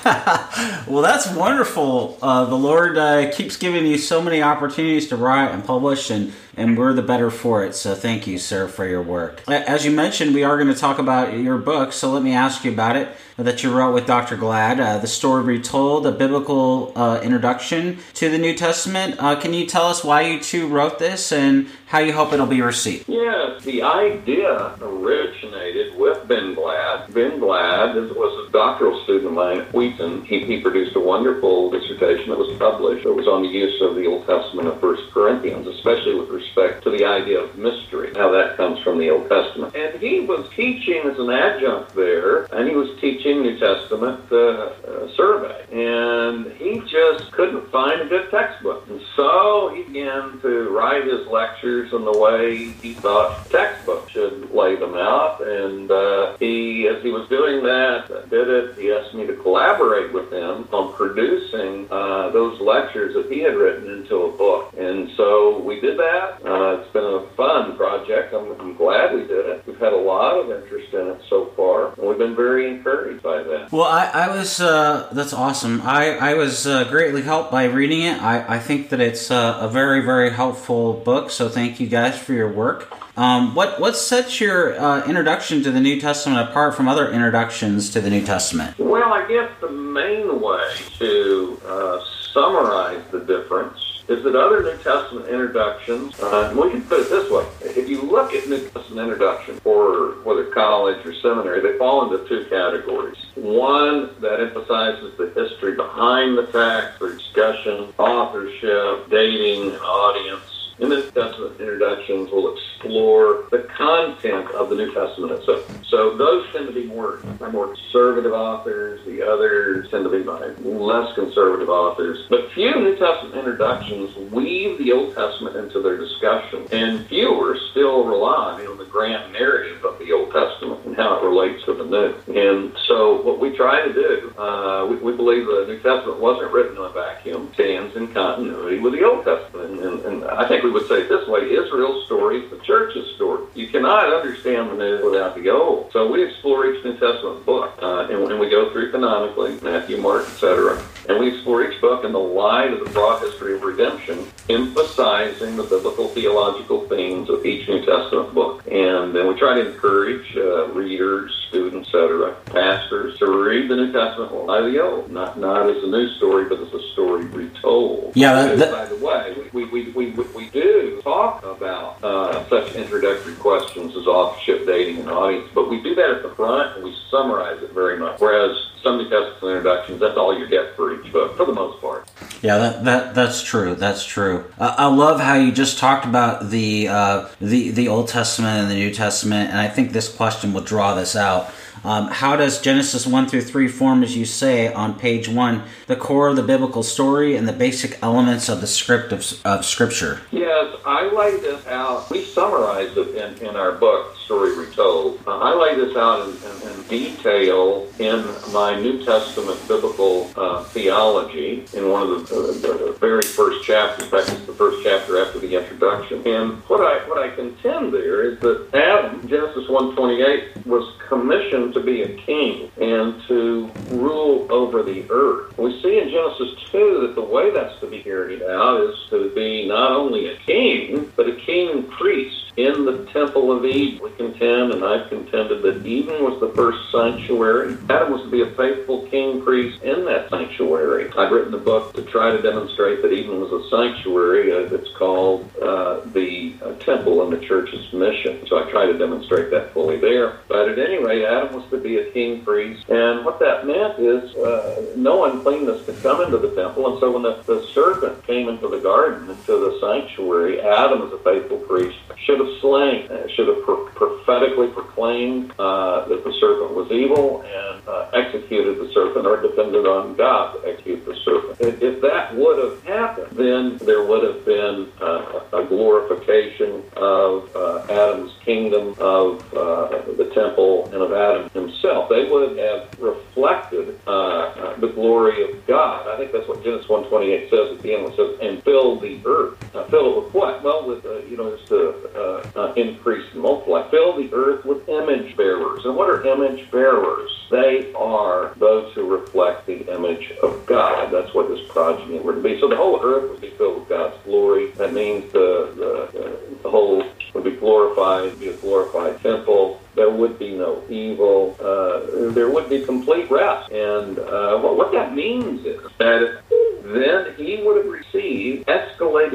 well, 0.91 1.03
that's 1.03 1.31
wonderful. 1.33 2.17
Uh, 2.21 2.45
the 2.45 2.55
Lord 2.55 2.97
uh, 2.97 3.31
keeps 3.31 3.57
giving 3.57 3.85
you 3.85 3.97
so 3.97 4.21
many 4.21 4.41
opportunities 4.41 5.07
to 5.09 5.15
write 5.15 5.51
and 5.51 5.63
publish, 5.63 6.09
and, 6.09 6.33
and 6.57 6.77
we're 6.77 6.91
the 6.91 7.03
better 7.03 7.29
for 7.29 7.63
it. 7.63 7.75
So 7.75 7.95
thank 7.95 8.27
you, 8.27 8.37
sir, 8.39 8.67
for 8.67 8.85
your 8.85 9.01
work. 9.01 9.43
As 9.47 9.85
you 9.85 9.91
mentioned, 9.91 10.33
we 10.33 10.43
are 10.43 10.57
going 10.57 10.73
to 10.73 10.79
talk 10.79 10.97
about 10.97 11.33
your 11.37 11.57
book, 11.57 11.93
so 11.93 12.11
let 12.11 12.23
me 12.23 12.33
ask 12.33 12.65
you 12.65 12.71
about 12.71 12.97
it 12.97 13.09
that 13.37 13.61
you 13.61 13.71
wrote 13.71 13.93
with 13.93 14.07
Dr. 14.07 14.35
Gladd, 14.35 14.79
uh, 14.79 14.97
The 14.97 15.07
Story 15.07 15.43
Retold, 15.43 16.07
a 16.07 16.11
biblical 16.11 16.91
uh, 16.95 17.21
introduction 17.21 17.99
to 18.15 18.29
the 18.29 18.37
New 18.39 18.55
Testament. 18.55 19.15
Uh, 19.19 19.39
can 19.39 19.53
you 19.53 19.67
tell 19.67 19.85
us 19.85 20.03
why 20.03 20.21
you 20.21 20.39
two 20.39 20.67
wrote 20.67 20.97
this 20.97 21.31
and 21.31 21.67
how 21.85 21.99
you 21.99 22.13
hope 22.13 22.33
it'll 22.33 22.47
be 22.47 22.63
received? 22.63 23.07
Yes, 23.07 23.63
the 23.63 23.83
idea 23.83 24.75
originated 24.81 25.95
with 25.99 26.27
Ben 26.27 26.55
Gladd. 26.55 27.13
Ben 27.13 27.39
Gladd 27.39 27.95
was 28.15 28.47
a 28.47 28.51
doctoral 28.51 29.03
student 29.03 29.27
of 29.27 29.33
mine 29.33 29.59
at 29.59 29.73
Wheaton. 29.73 30.25
He, 30.25 30.43
he 30.43 30.59
produced 30.59 30.95
a 30.95 30.99
wonderful 30.99 31.69
dissertation 31.69 32.29
that 32.29 32.39
was 32.39 32.57
published. 32.57 33.05
It 33.05 33.15
was 33.15 33.27
on 33.27 33.43
the 33.43 33.49
use 33.49 33.79
of 33.81 33.93
the 33.93 34.07
Old 34.07 34.25
Testament 34.25 34.67
of 34.67 34.79
First 34.79 35.11
Corinthians, 35.11 35.67
especially 35.67 36.15
with 36.15 36.29
respect 36.29 36.46
to 36.55 36.89
the 36.89 37.05
idea 37.05 37.39
of 37.39 37.57
mystery, 37.57 38.11
how 38.15 38.31
that 38.31 38.57
comes 38.57 38.79
from 38.79 38.97
the 38.97 39.09
Old 39.09 39.29
Testament. 39.29 39.75
And 39.75 40.01
he 40.01 40.21
was 40.21 40.49
teaching 40.55 41.01
as 41.05 41.19
an 41.19 41.29
adjunct 41.29 41.95
there, 41.95 42.45
and 42.45 42.67
he 42.67 42.75
was 42.75 42.89
teaching 42.99 43.41
New 43.41 43.57
Testament 43.59 44.21
uh, 44.31 44.37
uh, 44.37 45.15
survey, 45.15 45.65
and 45.71 46.51
he 46.53 46.79
just 46.87 47.31
couldn't 47.31 47.69
find 47.71 48.01
a 48.01 48.05
good 48.05 48.29
textbook. 48.31 48.87
And 48.89 49.01
so 49.15 49.73
he 49.75 49.83
began 49.83 50.39
to 50.41 50.69
write 50.69 51.05
his 51.05 51.27
lectures 51.27 51.93
in 51.93 52.05
the 52.05 52.17
way 52.17 52.71
he 52.81 52.93
thought 52.93 53.49
textbooks 53.49 54.11
should 54.11 54.51
lay 54.51 54.75
them 54.75 54.95
out. 54.95 55.41
And 55.41 55.91
uh, 55.91 56.37
he, 56.37 56.87
as 56.87 57.03
he 57.03 57.11
was 57.11 57.27
doing 57.29 57.63
that, 57.63 58.29
did 58.29 58.47
it. 58.47 58.77
He 58.77 58.91
asked 58.91 59.13
me 59.13 59.27
to 59.27 59.35
collaborate 59.35 60.13
with 60.13 60.31
him 60.31 60.67
on 60.71 60.93
producing 60.93 61.87
uh, 61.91 62.29
those 62.29 62.59
lectures 62.59 63.13
that 63.15 63.31
he 63.31 63.39
had 63.39 63.55
written 63.55 63.89
into 63.91 64.15
a 64.15 64.31
book. 64.37 64.73
And 64.77 65.09
so 65.17 65.59
we 65.59 65.81
did 65.81 65.97
that. 65.97 66.39
Uh, 66.45 66.79
it's 66.79 66.93
been 66.93 67.03
a 67.03 67.27
fun 67.35 67.75
project. 67.75 68.33
I'm, 68.33 68.51
I'm 68.61 68.75
glad 68.75 69.15
we 69.15 69.21
did 69.21 69.45
it. 69.47 69.63
We've 69.65 69.79
had 69.79 69.93
a 69.93 69.97
lot 69.97 70.35
of 70.35 70.51
interest 70.51 70.93
in 70.93 71.07
it 71.07 71.21
so 71.27 71.51
far, 71.55 71.93
and 71.93 72.07
we've 72.07 72.17
been 72.19 72.35
very 72.35 72.69
encouraged 72.69 73.23
by 73.23 73.41
that. 73.41 73.71
Well, 73.71 73.85
I, 73.85 74.05
I 74.13 74.35
was, 74.35 74.61
uh, 74.61 75.09
that's 75.13 75.33
awesome. 75.33 75.81
I, 75.81 76.17
I 76.17 76.33
was 76.35 76.67
uh, 76.67 76.83
greatly 76.85 77.23
helped 77.23 77.51
by 77.51 77.63
reading 77.65 78.03
it. 78.03 78.21
I, 78.21 78.55
I 78.55 78.59
think 78.59 78.89
that 78.89 79.01
it's 79.01 79.31
uh, 79.31 79.57
a 79.59 79.67
very, 79.67 80.01
very 80.05 80.29
helpful 80.29 80.93
book, 80.93 81.31
so 81.31 81.49
thank 81.49 81.79
you 81.79 81.87
guys 81.87 82.17
for 82.19 82.33
your 82.33 82.51
work. 82.51 82.87
Um, 83.17 83.55
what 83.55 83.79
what 83.79 83.97
sets 83.97 84.39
your 84.39 84.79
uh, 84.79 85.03
introduction 85.07 85.63
to 85.63 85.71
the 85.71 85.79
New 85.79 85.99
Testament 85.99 86.47
apart 86.47 86.75
from 86.75 86.87
other 86.87 87.11
introductions 87.11 87.89
to 87.89 87.99
the 87.99 88.11
New 88.11 88.23
Testament? 88.23 88.77
Well, 88.77 89.11
I 89.11 89.27
guess 89.27 89.49
the 89.59 89.71
main 89.71 90.39
way 90.39 90.69
to 90.99 91.59
uh, 91.65 91.99
summarize 92.31 93.01
the 93.09 93.21
difference 93.21 93.76
is 94.07 94.23
that 94.23 94.35
other 94.35 94.63
New 94.63 94.77
Testament 94.83 95.27
introductions, 95.27 96.17
uh, 96.21 96.53
we 96.55 96.71
can 96.71 96.81
put 96.83 97.01
it 97.01 97.09
this 97.09 97.29
way, 97.29 97.45
if 97.61 97.89
you 97.89 98.01
look 98.01 98.33
at 98.33 98.47
New 98.47 98.59
Testament 98.69 99.09
introduction, 99.09 99.59
or 99.65 100.15
whether 100.23 100.45
college 100.45 101.05
or 101.05 101.13
seminary, 101.15 101.61
they 101.61 101.77
fall 101.77 102.09
into 102.11 102.27
two 102.27 102.45
categories. 102.49 103.17
One 103.35 104.09
that 104.21 104.39
emphasizes 104.39 105.17
the 105.17 105.31
history 105.35 105.75
behind 105.75 106.37
the 106.37 106.47
text, 106.47 106.99
the 106.99 107.09
discussion, 107.09 107.93
authorship, 107.97 109.09
dating, 109.09 109.75
audience, 109.75 110.56
in 110.79 110.89
the 110.89 110.97
New 110.97 111.11
Testament 111.11 111.59
introductions 111.59 112.29
will 112.31 112.55
explore 112.55 113.45
the 113.51 113.67
content 113.75 114.49
of 114.51 114.69
the 114.69 114.75
New 114.75 114.93
Testament 114.93 115.31
itself. 115.31 115.65
So 115.87 116.15
those 116.17 116.45
tend 116.51 116.67
to 116.67 116.73
be 116.73 116.85
more 116.85 117.17
by 117.39 117.49
more 117.49 117.73
conservative 117.73 118.33
authors. 118.33 119.03
The 119.05 119.23
others 119.23 119.89
tend 119.89 120.03
to 120.03 120.09
be 120.09 120.21
by 120.21 120.47
less 120.61 121.15
conservative 121.15 121.69
authors. 121.69 122.27
But 122.29 122.51
few 122.51 122.75
New 122.75 122.95
Testament 122.95 123.35
introductions 123.35 124.15
weave 124.31 124.77
the 124.77 124.91
Old 124.91 125.15
Testament 125.15 125.55
into 125.55 125.81
their 125.81 125.97
discussion, 125.97 126.67
and 126.71 127.07
fewer 127.07 127.57
still 127.71 128.03
rely 128.03 128.65
on 128.65 128.77
the 128.77 128.85
grand 128.85 129.33
narrative 129.33 129.83
of 129.83 129.97
the 129.99 130.11
Old 130.11 130.31
Testament 130.31 130.85
and 130.85 130.95
how 130.95 131.17
it 131.17 131.23
relates 131.23 131.63
to 131.65 131.73
the 131.73 131.85
New. 131.85 132.15
And 132.27 132.73
so 132.87 133.21
what 133.21 133.39
we 133.39 133.55
try 133.55 133.85
to 133.85 133.93
do, 133.93 134.33
uh, 134.37 134.85
we, 134.89 134.97
we, 134.97 135.15
believe 135.15 135.45
the 135.45 135.65
New 135.67 135.79
Testament 135.79 136.19
wasn't 136.19 136.51
written 136.51 136.77
in 136.77 136.83
a 136.83 136.89
vacuum, 136.89 137.49
stands 137.53 137.95
in 137.95 138.13
continuity 138.13 138.79
with 138.79 138.93
the 138.93 139.03
Old 139.03 139.25
Testament, 139.25 139.81
and, 139.81 139.99
and 140.05 140.25
I 140.25 140.47
think 140.47 140.63
we 140.67 140.73
would 140.73 140.87
say 140.87 141.07
this 141.07 141.25
way 141.29 141.49
Israel's 141.49 142.05
story 142.05 142.43
is 142.43 142.49
the 142.49 142.57
church's 142.57 143.15
story. 143.15 143.45
You 143.55 143.67
cannot 143.67 144.11
understand 144.11 144.71
the 144.71 144.75
New 144.75 145.09
without 145.09 145.35
the 145.35 145.49
Old. 145.49 145.91
So 145.93 146.11
we 146.11 146.25
explore 146.25 146.69
each 146.69 146.83
New 146.83 146.97
Testament 146.97 147.45
book, 147.45 147.73
uh, 147.81 148.07
and, 148.11 148.29
and 148.29 148.39
we 148.39 148.49
go 148.49 148.69
through 148.73 148.91
canonically, 148.91 149.57
Matthew, 149.61 149.97
Mark, 149.97 150.27
etc. 150.27 150.83
And 151.07 151.19
we 151.19 151.29
explore 151.29 151.63
each 151.63 151.79
book 151.79 152.03
in 152.03 152.11
the 152.11 152.19
light 152.19 152.73
of 152.73 152.79
the 152.79 152.89
broad 152.91 153.21
history 153.21 153.55
of 153.55 153.63
redemption, 153.63 154.27
emphasizing 154.49 155.55
the 155.55 155.63
biblical 155.63 156.09
theological 156.09 156.85
themes 156.87 157.29
of 157.29 157.45
each 157.45 157.67
New 157.67 157.85
Testament 157.85 158.33
book. 158.33 158.63
And 158.69 159.15
then 159.15 159.27
we 159.27 159.39
try 159.39 159.55
to 159.55 159.71
encourage 159.71 160.35
uh, 160.35 160.67
readers, 160.69 161.31
students, 161.47 161.87
etc., 161.87 162.35
pastors 162.45 163.17
to 163.19 163.25
read 163.27 163.69
the 163.69 163.75
New 163.77 163.91
Testament 163.93 164.33
in 164.33 164.45
light 164.45 164.63
of 164.63 164.71
the 164.71 164.83
Old, 164.83 165.11
not 165.11 165.39
not 165.39 165.69
as 165.69 165.81
a 165.81 165.87
new 165.87 166.09
story, 166.15 166.45
but 166.49 166.59
as 166.59 166.73
a 166.73 166.91
story 166.91 167.25
retold. 167.25 168.11
Yeah. 168.15 168.33
That, 168.33 168.59
that, 168.59 168.71
by 168.71 168.85
the 168.85 169.03
way, 169.03 169.35
we, 169.53 169.63
we, 169.65 169.91
we, 169.91 170.11
we, 170.11 170.23
we 170.23 170.49
do 170.49 171.01
talk 171.03 171.43
about 171.43 172.03
uh, 172.03 172.47
such 172.49 172.75
introductory 172.75 173.35
questions 173.35 173.95
as 173.95 174.05
authorship, 174.07 174.65
dating, 174.65 174.99
and 174.99 175.09
audience, 175.09 175.49
but 175.53 175.69
we 175.69 175.81
do 175.81 175.95
that 175.95 176.09
at 176.09 176.23
the 176.23 176.29
front 176.35 176.75
and 176.75 176.83
we 176.83 176.95
summarize 177.09 177.61
it 177.63 177.71
very 177.71 177.97
much. 177.97 178.19
Whereas 178.19 178.57
some 178.83 178.97
New 178.97 179.09
Testament 179.09 179.57
introductions, 179.57 179.99
that's 179.99 180.17
all 180.17 180.37
you 180.37 180.47
get 180.47 180.75
for 180.75 180.96
for 181.11 181.45
the 181.45 181.53
most 181.53 181.81
part. 181.81 182.09
Yeah, 182.41 182.57
that, 182.57 182.85
that 182.85 183.15
that's 183.15 183.41
true. 183.41 183.75
That's 183.75 184.05
true. 184.05 184.45
Uh, 184.59 184.75
I 184.77 184.87
love 184.87 185.19
how 185.19 185.35
you 185.35 185.51
just 185.51 185.77
talked 185.77 186.05
about 186.05 186.49
the 186.49 186.87
uh, 186.87 187.29
the 187.39 187.71
the 187.71 187.87
Old 187.87 188.07
Testament 188.07 188.61
and 188.61 188.71
the 188.71 188.75
New 188.75 188.93
Testament, 188.93 189.49
and 189.49 189.59
I 189.59 189.67
think 189.67 189.91
this 189.91 190.13
question 190.13 190.53
will 190.53 190.61
draw 190.61 190.93
this 190.93 191.15
out. 191.15 191.51
Um, 191.83 192.09
how 192.09 192.35
does 192.35 192.59
Genesis 192.59 193.07
1 193.07 193.27
through 193.27 193.43
3 193.43 193.67
form, 193.67 194.03
as 194.03 194.17
you 194.17 194.25
say 194.25 194.73
on 194.73 194.99
page 194.99 195.29
1, 195.29 195.63
the 195.85 195.95
core 195.95 196.27
of 196.27 196.35
the 196.35 196.43
biblical 196.43 196.83
story 196.83 197.37
and 197.37 197.47
the 197.47 197.53
basic 197.53 198.01
elements 198.03 198.49
of 198.49 198.59
the 198.59 198.67
script 198.67 199.13
of, 199.13 199.25
of 199.45 199.63
Scripture? 199.63 200.19
Yes, 200.31 200.75
I 200.85 201.09
lay 201.13 201.37
this 201.37 201.65
out. 201.67 202.09
We 202.09 202.25
summarize 202.25 202.97
it 202.97 203.15
in, 203.15 203.47
in 203.47 203.55
our 203.55 203.71
book, 203.71 204.16
Story 204.27 204.57
Retold. 204.57 205.21
Uh, 205.25 205.39
I 205.39 205.55
lay 205.55 205.75
this 205.75 205.95
out 205.95 206.27
in, 206.27 206.35
in, 206.35 206.69
in, 206.69 206.87
detail 206.89 207.87
in 207.97 208.25
my 208.51 208.77
New 208.77 209.05
Testament 209.05 209.57
biblical 209.69 210.29
uh, 210.35 210.65
theology 210.65 211.63
in 211.73 211.89
one 211.89 212.01
of 212.03 212.27
the, 212.27 212.35
the, 212.35 212.97
very 212.99 213.21
first 213.21 213.65
chapters. 213.65 214.03
In 214.03 214.11
fact, 214.11 214.29
it's 214.29 214.45
the 214.45 214.51
first 214.51 214.83
chapter 214.83 215.25
after 215.25 215.39
the 215.39 215.55
introduction. 215.55 216.27
And 216.27 216.61
what 216.67 216.81
I 216.81 217.07
what 217.07 217.19
I 217.19 217.33
contend 217.35 217.93
there 217.93 218.29
is 218.29 218.39
that 218.39 218.67
Adam, 218.73 219.25
Genesis 219.29 219.65
1:28, 219.69 220.65
was 220.65 220.93
commissioned 221.07 221.73
to 221.75 221.79
be 221.79 222.01
a 222.01 222.13
king 222.17 222.69
and 222.81 223.21
to 223.29 223.71
rule 223.91 224.45
over 224.49 224.83
the 224.83 225.09
earth. 225.09 225.57
We 225.57 225.81
see 225.81 225.99
in 225.99 226.09
Genesis 226.09 226.53
2 226.71 226.99
that 227.07 227.15
the 227.15 227.21
way 227.21 227.51
that's 227.51 227.79
to 227.79 227.87
be 227.87 228.03
carried 228.03 228.41
out 228.41 228.81
is 228.81 228.95
to 229.09 229.33
be 229.33 229.69
not 229.69 229.91
only 229.91 230.27
a 230.27 230.37
king, 230.39 231.09
but 231.15 231.29
a 231.29 231.35
king 231.35 231.83
priest 231.83 232.46
in 232.57 232.85
the 232.85 233.05
Temple 233.13 233.51
of 233.55 233.63
Eden. 233.63 234.03
We 234.03 234.09
contend, 234.11 234.73
and 234.73 234.83
I've 234.83 235.09
contended, 235.09 235.61
that 235.61 235.85
Eden 235.85 236.23
was 236.23 236.39
the 236.39 236.49
first 236.49 236.91
sanctuary. 236.91 237.77
Adam 237.87 238.11
was 238.11 238.23
to 238.23 238.29
be 238.29 238.41
a 238.41 238.49
faithful 238.55 239.07
king 239.07 239.43
priest 239.43 239.83
in 239.83 240.05
that 240.05 240.29
sanctuary. 240.31 241.09
I've 241.15 241.31
written 241.31 241.53
a 241.53 241.59
book 241.59 241.93
to 241.93 242.01
try 242.03 242.31
to 242.31 242.41
demonstrate 242.41 243.03
that 243.03 243.13
Eden 243.13 243.39
was 243.39 243.51
a 243.51 243.69
sanctuary. 243.69 244.51
Uh, 244.51 244.73
it's 244.73 244.89
called 244.97 245.49
uh, 245.61 246.01
The 246.13 246.55
uh, 246.63 246.73
Temple 246.79 247.21
and 247.23 247.31
the 247.31 247.45
Church's 247.45 247.93
Mission. 247.93 248.45
So 248.47 248.63
I 248.63 248.71
try 248.71 248.87
to 248.87 248.97
demonstrate 248.97 249.51
that 249.51 249.71
fully 249.73 249.97
there. 249.97 250.39
But 250.47 250.69
at 250.69 250.79
any 250.79 250.97
rate, 251.03 251.25
Adam 251.25 251.53
was 251.53 251.69
to 251.69 251.77
be 251.77 251.97
a 251.97 252.11
king 252.11 252.43
priest. 252.43 252.89
And 252.89 253.23
what 253.23 253.39
that 253.39 253.67
meant 253.67 253.99
is 253.99 254.35
uh, 254.35 254.93
no 254.95 255.25
uncleanness 255.25 255.85
could 255.85 256.01
come 256.01 256.21
into 256.21 256.39
the 256.39 256.55
temple. 256.55 256.91
And 256.91 256.99
so 256.99 257.11
when 257.11 257.21
the, 257.21 257.43
the 257.45 257.67
serpent 257.73 258.25
came 258.25 258.49
into 258.49 258.67
the 258.67 258.79
garden, 258.79 259.29
into 259.29 259.59
the 259.59 259.77
sanctuary, 259.79 260.59
Adam, 260.61 261.03
as 261.03 261.13
a 261.13 261.19
faithful 261.19 261.59
priest, 261.59 261.97
should 262.25 262.39
have 262.39 262.46
have 262.47 262.61
slain, 262.61 263.11
uh, 263.11 263.27
should 263.29 263.47
have 263.47 263.63
pro- 263.63 263.85
prophetically 263.89 264.67
proclaimed 264.67 265.51
uh, 265.59 266.07
that 266.07 266.23
the 266.23 266.33
serpent 266.39 266.73
was 266.73 266.91
evil 266.91 267.41
and 267.43 267.87
uh, 267.87 268.09
executed 268.13 268.79
the 268.79 268.91
serpent 268.93 269.25
or 269.25 269.41
depended 269.41 269.85
on 269.85 270.15
God 270.15 270.53
to 270.53 270.67
execute 270.67 271.05
the 271.05 271.15
serpent. 271.23 271.59
If, 271.59 271.81
if 271.81 272.01
that 272.01 272.35
would 272.35 272.57
have 272.63 272.83
happened, 272.83 273.37
then 273.37 273.77
there 273.77 274.03
would 274.03 274.23
have 274.23 274.45
been 274.45 274.91
uh, 275.01 275.41
a 275.53 275.65
glorification 275.65 276.83
of 276.95 277.55
uh, 277.55 277.85
Adam's 277.89 278.33
kingdom, 278.43 278.95
of 278.99 279.41
uh, 279.53 280.01
the 280.17 280.31
temple, 280.33 280.85
and 280.85 281.01
of 281.01 281.13
Adam 281.13 281.49
himself. 281.51 282.09
They 282.09 282.29
would 282.29 282.57
have 282.57 282.87
reflected 282.99 283.99
the 284.05 284.91
glory 284.93 285.49
of 285.49 285.65
God. 285.65 286.07
I 286.07 286.17
think 286.17 286.31
that's 286.31 286.47
what 286.47 286.63
Genesis 286.63 286.87
1:28 286.87 287.49
says 287.49 287.77
at 287.77 287.81
the 287.81 287.93
end. 287.93 288.07
It 288.07 288.15
says, 288.15 288.37
"And 288.41 288.63
fill 288.63 288.99
the 288.99 289.19
earth." 289.25 289.57
fill 289.89 290.17
it 290.17 290.23
with 290.23 290.33
what? 290.33 290.63
Well, 290.63 290.87
with 290.87 291.03
you 291.29 291.37
know, 291.37 291.55
just 291.55 291.67
to 291.69 292.36
uh, 292.55 292.73
increase 292.75 293.25
and 293.33 293.41
multiply. 293.41 293.89
Fill 293.89 294.15
the 294.15 294.33
earth 294.33 294.65
with 294.65 294.87
image 294.89 295.35
bearers. 295.37 295.85
And 295.85 295.95
what 295.95 296.09
are 296.09 296.25
image 296.25 296.69
bearers? 296.71 297.31
They 297.49 297.93
are 297.93 298.53
those 298.57 298.93
who 298.93 299.07
reflect 299.07 299.65
the 299.65 299.93
image 299.93 300.31
of 300.43 300.65
God. 300.65 301.11
That's 301.11 301.33
what 301.33 301.47
this 301.49 301.65
progeny 301.69 302.19
were 302.19 302.35
to 302.35 302.41
be. 302.41 302.59
So 302.59 302.67
the 302.67 302.75
whole 302.75 302.99
earth 303.03 303.31
would 303.31 303.41
be 303.41 303.51
filled 303.51 303.79
with 303.79 303.89
God's 303.89 304.15
glory. 304.23 304.71
That 304.71 304.93
means 304.93 305.31
the, 305.31 305.71
the, 305.75 306.57
the 306.63 306.69
whole 306.69 307.03
would 307.33 307.43
be 307.43 307.51
glorified, 307.51 308.39
be 308.39 308.49
a 308.49 308.57
glorified 308.57 309.21
temple 309.21 309.79
there 309.97 310.11
would 310.11 310.37
be 310.37 310.55
no 310.55 310.83
evil. 310.89 311.57
Uh, 311.59 312.29
there 312.31 312.49
would 312.49 312.69
be 312.69 312.85
complete 312.85 313.29
rest. 313.31 313.71
And 313.71 314.19
uh, 314.19 314.59
what, 314.59 314.77
what 314.77 314.91
that 314.93 315.15
means 315.15 315.65
is 315.65 315.81
that 315.97 316.43
then 316.83 317.33
he 317.35 317.63
would 317.63 317.83
have 317.83 317.91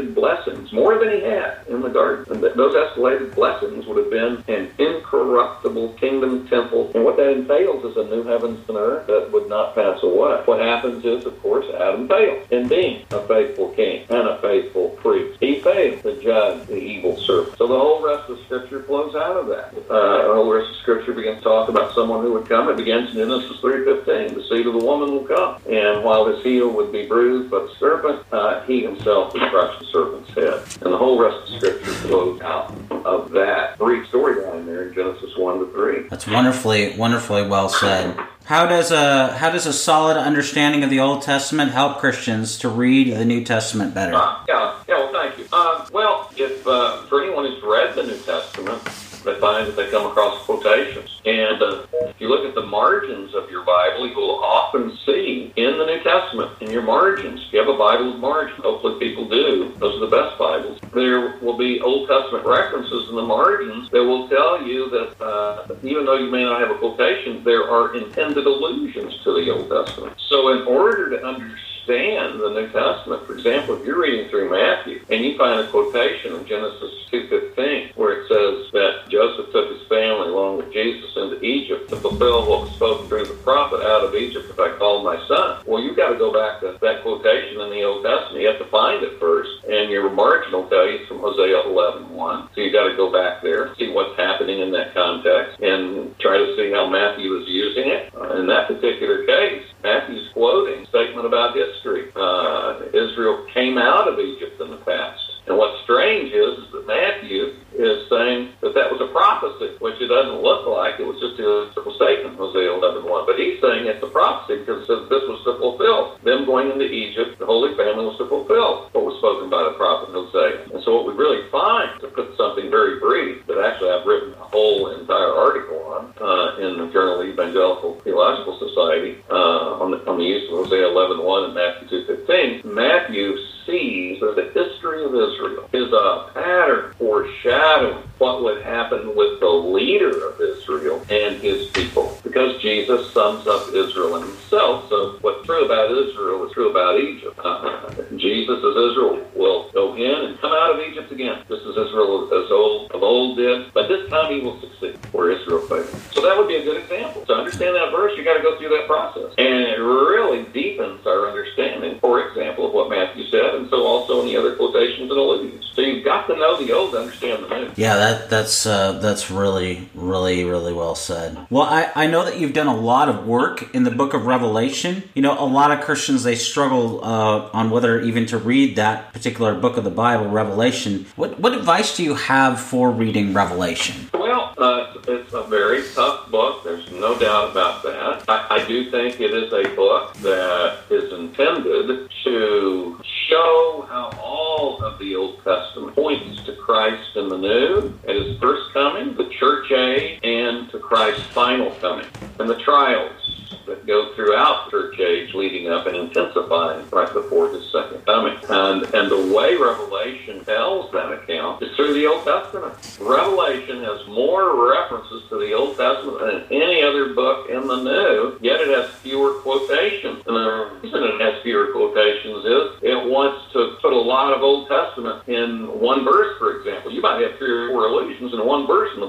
escalated 0.02 0.14
blessings, 0.14 0.72
more 0.72 0.98
than 0.98 1.12
he 1.12 1.20
had 1.20 1.66
in 1.68 1.80
the 1.80 1.88
garden. 1.88 2.32
And 2.32 2.42
those 2.42 2.74
escalated 2.74 3.34
blessings 3.34 3.86
would 3.86 3.98
have 3.98 4.10
been 4.10 4.44
an 4.54 4.70
incorruptible 4.78 5.94
kingdom 5.94 6.46
temple. 6.48 6.90
And 6.94 7.04
what 7.04 7.16
that 7.16 7.32
entails 7.32 7.84
is 7.84 7.96
a 7.96 8.04
new 8.04 8.24
heavens 8.24 8.68
and 8.68 8.76
earth 8.76 9.06
that 9.06 9.30
would 9.32 9.48
not 9.48 9.74
pass 9.74 10.02
away. 10.02 10.42
What 10.44 10.60
happens 10.60 11.04
is, 11.04 11.24
of 11.24 11.40
course, 11.42 11.66
Adam 11.74 12.08
failed 12.08 12.46
in 12.50 12.68
being 12.68 13.04
a 13.10 13.20
faithful 13.26 13.70
king 13.70 14.06
and 14.08 14.28
a 14.28 14.40
faithful 14.40 14.90
priest. 14.90 15.38
He 15.40 15.60
failed 15.60 16.02
to 16.02 16.20
judge 16.22 16.66
the 16.66 16.76
evil 16.76 17.16
servant. 17.18 17.58
So 17.58 17.66
the 17.66 17.78
whole 17.78 18.04
rest 18.04 18.28
of 18.30 18.38
Scripture 18.40 18.82
flows 18.82 19.14
out 19.14 19.36
of 19.36 19.46
that. 19.48 19.74
Uh, 19.90 20.28
the 20.28 20.34
whole 20.34 20.52
rest 20.52 20.70
of 20.70 20.76
Scripture 20.92 21.14
begins 21.14 21.38
to 21.38 21.44
talk 21.44 21.70
about 21.70 21.94
someone 21.94 22.22
who 22.22 22.34
would 22.34 22.46
come. 22.46 22.68
It 22.68 22.76
begins 22.76 23.10
in 23.10 23.16
Genesis 23.16 23.56
3.15. 23.62 24.34
The 24.34 24.42
seed 24.42 24.66
of 24.66 24.74
the 24.74 24.84
woman 24.84 25.10
will 25.10 25.24
come. 25.24 25.56
And 25.66 26.04
while 26.04 26.26
his 26.26 26.44
heel 26.44 26.68
would 26.68 26.92
be 26.92 27.06
bruised 27.06 27.50
by 27.50 27.60
the 27.60 27.72
serpent, 27.78 28.22
uh, 28.30 28.62
he 28.64 28.82
himself 28.82 29.32
would 29.32 29.42
crush 29.50 29.78
the 29.78 29.86
serpent's 29.86 30.28
head. 30.34 30.62
And 30.84 30.92
the 30.92 30.98
whole 30.98 31.18
rest 31.18 31.50
of 31.50 31.56
Scripture 31.56 31.92
flows 31.92 32.42
out 32.42 32.74
of 33.06 33.30
that 33.30 33.78
brief 33.78 34.06
storyline 34.10 34.66
there 34.66 34.88
in 34.88 34.94
Genesis 34.94 35.34
1 35.34 35.60
to 35.60 35.72
3. 35.72 36.08
That's 36.10 36.26
wonderfully, 36.26 36.94
wonderfully 36.98 37.48
well 37.48 37.70
said. 37.70 38.14
How 38.44 38.66
does 38.66 38.90
a 38.90 39.32
how 39.38 39.50
does 39.50 39.66
a 39.66 39.72
solid 39.72 40.18
understanding 40.18 40.84
of 40.84 40.90
the 40.90 41.00
Old 41.00 41.22
Testament 41.22 41.70
help 41.70 41.98
Christians 42.00 42.58
to 42.58 42.68
read 42.68 43.16
the 43.16 43.24
New 43.24 43.44
Testament 43.44 43.94
better? 43.94 44.14
Uh, 44.14 44.44
yeah, 44.46 44.74
yeah. 44.88 44.94
Well, 44.96 45.12
thank 45.12 45.38
you. 45.38 45.46
Uh, 45.52 45.86
well, 45.92 46.30
if 46.36 46.66
uh, 46.66 47.02
for 47.02 47.22
anyone 47.22 47.46
who's 47.46 47.62
read 47.62 47.94
the 47.94 48.02
New 48.02 48.18
Testament, 48.18 48.82
they 49.24 49.38
find 49.38 49.68
that 49.68 49.76
they 49.76 49.88
come 49.90 50.06
across 50.06 50.41
quotations, 50.62 51.20
and 51.24 51.62
uh, 51.62 51.86
if 51.92 52.20
you 52.20 52.28
look 52.28 52.46
at 52.46 52.54
the 52.54 52.66
margins 52.66 53.34
of 53.34 53.50
your 53.50 53.64
Bible, 53.64 54.08
you 54.08 54.14
will 54.14 54.42
often 54.42 54.96
see 55.04 55.52
in 55.56 55.78
the 55.78 55.86
New 55.86 56.02
Testament 56.02 56.50
in 56.60 56.70
your 56.70 56.82
margins. 56.82 57.40
If 57.46 57.52
you 57.52 57.58
have 57.60 57.68
a 57.68 57.78
Bible 57.78 58.12
with 58.12 58.20
margins, 58.20 58.60
hopefully 58.62 58.98
people 58.98 59.28
do. 59.28 59.74
Those 59.78 59.96
are 59.96 60.06
the 60.06 60.16
best 60.16 60.38
Bibles. 60.38 60.78
There 60.92 61.38
will 61.38 61.58
be 61.58 61.80
Old 61.80 62.08
Testament 62.08 62.46
references 62.46 63.08
in 63.08 63.16
the 63.16 63.22
margins 63.22 63.90
that 63.90 64.04
will 64.04 64.28
tell 64.28 64.62
you 64.62 64.90
that 64.90 65.24
uh, 65.24 65.74
even 65.82 66.06
though 66.06 66.18
you 66.18 66.30
may 66.30 66.44
not 66.44 66.60
have 66.60 66.70
a 66.70 66.78
quotation, 66.78 67.42
there 67.44 67.68
are 67.68 67.94
intended 67.96 68.46
allusions 68.46 69.18
to 69.24 69.32
the 69.32 69.50
Old 69.50 69.68
Testament. 69.68 70.16
So, 70.28 70.52
in 70.52 70.66
order 70.66 71.10
to 71.10 71.24
understand 71.24 72.40
the 72.40 72.50
New 72.50 72.68
Testament, 72.68 73.26
for 73.26 73.34
example, 73.34 73.76
if 73.78 73.86
you're 73.86 74.00
reading 74.00 74.28
through 74.30 74.50
Matthew 74.50 75.04
and 75.10 75.24
you 75.24 75.36
find 75.36 75.60
a 75.60 75.68
quotation 75.68 76.34
in 76.34 76.46
Genesis 76.46 76.91
2:15 77.12 77.92
where 77.94 78.12
it 78.12 78.28
says 78.28 78.72
that 78.72 79.08
Joseph 79.08 79.52
took 79.52 79.68
his 79.70 79.86
family 79.88 80.28
along 80.28 80.56
with 80.56 80.72
Jesus 80.72 81.14
into 81.16 81.38
Egypt 81.44 81.90
to 81.90 81.96
fulfill 81.96 82.48
what 82.48 82.62
was 82.62 82.70
spoken 82.72 83.06
through 83.06 83.26
the 83.26 83.38
prophet, 83.44 83.82
"Out 83.82 84.04
of 84.04 84.14
Egypt 84.14 84.48
have 84.48 84.58
I 84.58 84.70
called 84.78 85.04
my 85.04 85.18
son." 85.28 85.58
Well, 85.66 85.82
you've 85.82 85.96
got 85.96 86.08
to 86.08 86.16
go 86.16 86.32
back 86.32 86.60
to 86.60 86.76
that 86.80 87.02
quotation 87.02 87.60
in 87.60 87.70
the 87.70 87.84
Old 87.84 88.02
Testament. 88.02 88.42
You 88.42 88.48
have 88.48 88.58
to 88.58 88.70
find 88.72 89.02
it 89.02 89.20
first, 89.20 89.50
and 89.68 89.90
your 89.90 90.08
margin 90.10 90.52
will 90.52 90.68
tell 90.68 90.86
you 90.86 90.98
it's 90.98 91.08
from 91.08 91.20
Hosea 91.20 91.62
11:1. 91.64 92.48
So 92.54 92.60
you 92.60 92.72
got 92.72 92.88
to 92.88 92.96
go 92.96 93.12
back 93.12 93.42
there, 93.42 93.74
see 93.76 93.92
what's 93.92 94.16
happening 94.16 94.60
in 94.60 94.72
that 94.72 94.94
context, 94.94 95.60
and 95.60 96.18
try 96.18 96.38
to 96.38 96.56
see 96.56 96.72
how 96.72 96.86
Matthew 96.86 97.36
is 97.36 97.48
using 97.48 97.88
it. 97.88 98.12
Uh, 98.16 98.36
in 98.36 98.46
that 98.46 98.68
particular 98.68 99.24
case, 99.24 99.62
Matthew's 99.82 100.28
quoting 100.32 100.84
a 100.84 100.86
statement 100.86 101.26
about 101.26 101.56
history. 101.56 102.10
Uh, 102.14 102.80
Israel 102.92 103.44
came 103.52 103.78
out 103.78 104.08
of 104.08 104.18
Egypt 104.18 104.60
in 104.60 104.70
the 104.70 104.76
past. 104.78 105.32
And 105.46 105.58
what's 105.58 105.82
strange 105.82 106.30
is, 106.32 106.58
is 106.58 106.70
that 106.70 106.86
Matthew 106.86 107.50
is 107.74 108.06
saying 108.08 108.54
that 108.60 108.74
that 108.78 108.92
was 108.92 109.02
a 109.02 109.10
prophecy, 109.10 109.74
which 109.82 109.98
it 109.98 110.06
doesn't 110.06 110.38
look 110.38 110.70
like. 110.70 111.00
It 111.00 111.06
was 111.06 111.18
just 111.18 111.40
a 111.42 111.66
simple 111.74 111.94
statement, 111.98 112.38
Hosea 112.38 112.70
11.1. 112.70 113.26
But 113.26 113.38
he's 113.42 113.58
saying 113.58 113.90
it's 113.90 114.02
a 114.04 114.12
prophecy 114.12 114.62
because 114.62 114.84
it 114.84 114.86
says 114.86 115.02
this 115.10 115.26
was 115.26 115.42
to 115.42 115.58
fulfill. 115.58 116.14
Them 116.22 116.46
going 116.46 116.70
into 116.70 116.86
Egypt, 116.86 117.42
the 117.42 117.46
Holy 117.46 117.74
Family 117.74 118.06
was 118.06 118.18
to 118.22 118.28
fulfill 118.30 118.86
what 118.94 119.02
was 119.02 119.18
spoken 119.18 119.50
by 119.50 119.66
the 119.66 119.74
prophet 119.74 120.14
Hosea. 120.14 120.70
And 120.70 120.78
so 120.86 120.94
what 120.94 121.10
we 121.10 121.18
really 121.18 121.42
find, 121.50 121.90
to 122.00 122.06
put 122.06 122.36
something 122.38 122.70
very 122.70 123.02
brief, 123.02 123.42
that 123.50 123.58
actually 123.58 123.90
I've 123.90 124.06
written 124.06 124.38
a 124.38 124.46
whole 124.46 124.94
entire 124.94 125.34
article 125.34 125.82
on 125.90 126.14
uh, 126.22 126.62
in 126.62 126.78
the 126.78 126.86
Journal 126.92 127.20
of 127.20 127.26
Evangelical 127.26 127.98
Theological 128.06 128.62
Society 128.62 129.18
uh, 129.26 129.82
on, 129.82 129.90
the, 129.90 129.98
on 130.06 130.18
the 130.18 130.24
use 130.24 130.46
of 130.52 130.70
Hosea 130.70 130.86
11.1 130.86 131.50
and 131.50 131.54
Matthew 131.54 132.06
2.15, 132.06 132.64
Matthew 132.64 133.36
sees 133.66 134.20
that 134.20 134.36
the 134.36 134.50
history 134.54 135.04
of 135.04 135.14
Israel 135.14 135.68
is 135.72 135.92
a 135.92 136.30
pattern 136.34 136.94
foreshadowing 136.98 138.02
what 138.18 138.42
would 138.42 138.62
happen 138.62 139.14
with 139.16 139.40
the 139.40 139.48
leader 139.48 140.28
of 140.28 140.40
Israel 140.40 141.04
and 141.10 141.40
his 141.40 141.68
people. 141.68 142.18
Because 142.32 142.62
Jesus 142.62 143.12
sums 143.12 143.46
up 143.46 143.68
Israel 143.74 144.16
in 144.16 144.22
himself, 144.22 144.88
so 144.88 145.18
what's 145.20 145.44
true 145.44 145.66
about 145.66 145.90
Israel 145.92 146.46
is 146.46 146.52
true 146.52 146.70
about 146.70 146.98
Egypt. 146.98 147.38
Uh, 147.44 147.92
Jesus 148.16 148.56
as 148.56 148.72
Israel 148.72 149.20
will 149.36 149.70
go 149.72 149.94
in 149.96 150.24
and 150.24 150.40
come 150.40 150.50
out 150.50 150.72
of 150.72 150.80
Egypt 150.80 151.12
again, 151.12 151.44
just 151.46 151.60
as 151.60 151.76
Israel 151.76 152.32
as 152.32 152.50
old 152.50 152.90
of 152.92 153.02
old 153.02 153.36
did. 153.36 153.70
But 153.74 153.88
this 153.88 154.08
time 154.08 154.32
he 154.32 154.40
will 154.40 154.58
succeed 154.62 154.96
where 155.12 155.30
Israel 155.30 155.60
failed. 155.68 155.92
So 156.12 156.22
that 156.22 156.34
would 156.38 156.48
be 156.48 156.56
a 156.56 156.64
good 156.64 156.80
example. 156.80 157.20
To 157.26 157.34
understand 157.34 157.76
that 157.76 157.92
verse, 157.92 158.16
you 158.16 158.24
got 158.24 158.38
to 158.38 158.42
go 158.42 158.56
through 158.56 158.70
that 158.80 158.86
process. 158.86 159.34
And 159.36 159.68
it 159.68 159.76
really 159.76 160.44
deepens 160.56 161.06
our 161.06 161.28
understanding, 161.28 162.00
for 162.00 162.26
example, 162.26 162.66
of 162.66 162.72
what 162.72 162.88
Matthew 162.88 163.28
said, 163.28 163.56
and 163.56 163.68
so 163.68 163.84
also 163.84 164.22
in 164.22 164.26
the 164.26 164.38
other 164.38 164.56
quotations 164.56 165.10
and 165.10 165.20
allusions. 165.20 165.70
So 165.74 165.80
you've 165.80 166.04
got 166.04 166.26
to 166.26 166.36
know 166.36 166.62
the 166.62 166.72
old 166.72 166.92
to 166.92 166.98
understand 166.98 167.44
the 167.44 167.48
new. 167.48 167.70
Yeah, 167.76 167.96
that 167.96 168.28
that's 168.28 168.66
uh, 168.66 168.92
that's 168.92 169.30
really, 169.30 169.88
really, 169.94 170.44
really 170.44 170.72
well 170.72 170.94
said. 170.94 171.46
Well, 171.48 171.62
I, 171.62 171.90
I 171.94 172.06
know 172.06 172.24
that 172.24 172.38
you've 172.38 172.52
done 172.52 172.66
a 172.66 172.76
lot 172.76 173.08
of 173.08 173.26
work 173.26 173.74
in 173.74 173.84
the 173.84 173.90
book 173.90 174.12
of 174.12 174.26
Revelation. 174.26 175.02
You 175.14 175.22
know, 175.22 175.32
a 175.38 175.46
lot 175.46 175.70
of 175.70 175.80
Christians 175.80 176.24
they 176.24 176.34
struggle 176.34 177.02
uh, 177.02 177.48
on 177.54 177.70
whether 177.70 178.00
even 178.00 178.26
to 178.26 178.38
read 178.38 178.76
that 178.76 179.12
particular 179.14 179.54
book 179.54 179.78
of 179.78 179.84
the 179.84 179.90
Bible, 179.90 180.28
Revelation. 180.28 181.06
What 181.16 181.40
what 181.40 181.54
advice 181.54 181.96
do 181.96 182.04
you 182.04 182.14
have 182.14 182.60
for 182.60 182.90
reading 182.90 183.32
Revelation? 183.32 184.10
Well, 184.12 184.54
uh, 184.58 184.94
it's 185.08 185.32
a 185.32 185.42
very 185.44 185.82
tough 185.94 186.30
book. 186.30 186.64
There's 186.64 186.90
no 186.92 187.18
doubt 187.18 187.50
about 187.50 187.82
that. 187.82 188.24
I, 188.28 188.58
I 188.62 188.68
do 188.68 188.90
think 188.90 189.20
it 189.20 189.32
is 189.32 189.52
a 189.52 189.74
book 189.74 190.14
that 190.18 190.80
is 190.90 191.12
intended 191.12 192.10
to 192.24 193.00
show 193.28 193.86
how 193.88 194.10
all 194.22 194.82
of 194.82 194.98
the 194.98 195.16
Old 195.16 195.42
Testament 195.42 195.94
points 195.94 196.44
to 196.44 196.51
Christ 196.64 197.16
in 197.16 197.28
the 197.28 197.38
New, 197.38 197.98
at 198.08 198.16
His 198.16 198.38
first 198.38 198.72
coming, 198.72 199.14
the 199.16 199.28
church 199.38 199.70
age, 199.70 200.20
and 200.22 200.70
to 200.70 200.78
Christ's 200.78 201.26
final 201.28 201.70
coming, 201.80 202.06
and 202.38 202.48
the 202.48 202.58
trials 202.60 203.22
that 203.66 203.86
go 203.86 204.14
throughout 204.14 204.66
the 204.66 204.70
church 204.70 205.00
age 205.00 205.34
leading 205.34 205.68
up 205.68 205.86
and 205.86 205.96
intensifying 205.96 206.88
right 206.90 207.12
before 207.12 207.50
his 207.50 207.70
second 207.70 208.04
coming. 208.04 208.36
And 208.48 208.82
and 208.94 209.10
the 209.10 209.34
way 209.34 209.56
Revelation 209.56 210.44
tells 210.44 210.90
that 210.92 211.12
account 211.12 211.62
is 211.62 211.74
through 211.76 211.94
the 211.94 212.06
Old 212.06 212.24
Testament. 212.24 212.74
Revelation 213.00 213.82
has 213.84 214.06
more 214.08 214.70
references 214.70 215.22
to 215.28 215.38
the 215.38 215.52
Old 215.52 215.76
Testament 215.76 216.20
than 216.20 216.62
any 216.62 216.82
other 216.82 217.14
book 217.14 217.50
in 217.50 217.66
the 217.66 217.82
New, 217.82 218.38
yet 218.40 218.60
it 218.60 218.68
has 218.68 218.90
fewer 219.00 219.40
quotations. 219.40 220.22
And 220.26 220.36
the 220.36 220.78
reason 220.82 221.02
it 221.02 221.20
has 221.20 221.42
fewer 221.42 221.72
quotations 221.72 222.44
is 222.44 222.82
it 222.82 223.10
wants 223.10 223.52
to 223.52 223.78
put 223.80 223.92
a 223.92 223.98
lot 223.98 224.32
of 224.32 224.42
Old 224.42 224.68
Testament 224.68 225.26
in 225.28 225.66
one 225.80 226.04
verse, 226.04 226.36
for 226.38 226.58
example. 226.58 226.92
You 226.92 227.00
might 227.00 227.20
have 227.22 227.38
three 227.38 227.50
or 227.50 227.68
four 227.70 227.86
allusions 227.86 228.32
in 228.32 228.44
one 228.44 228.66
verse 228.66 228.90
in 228.94 229.00
the 229.00 229.06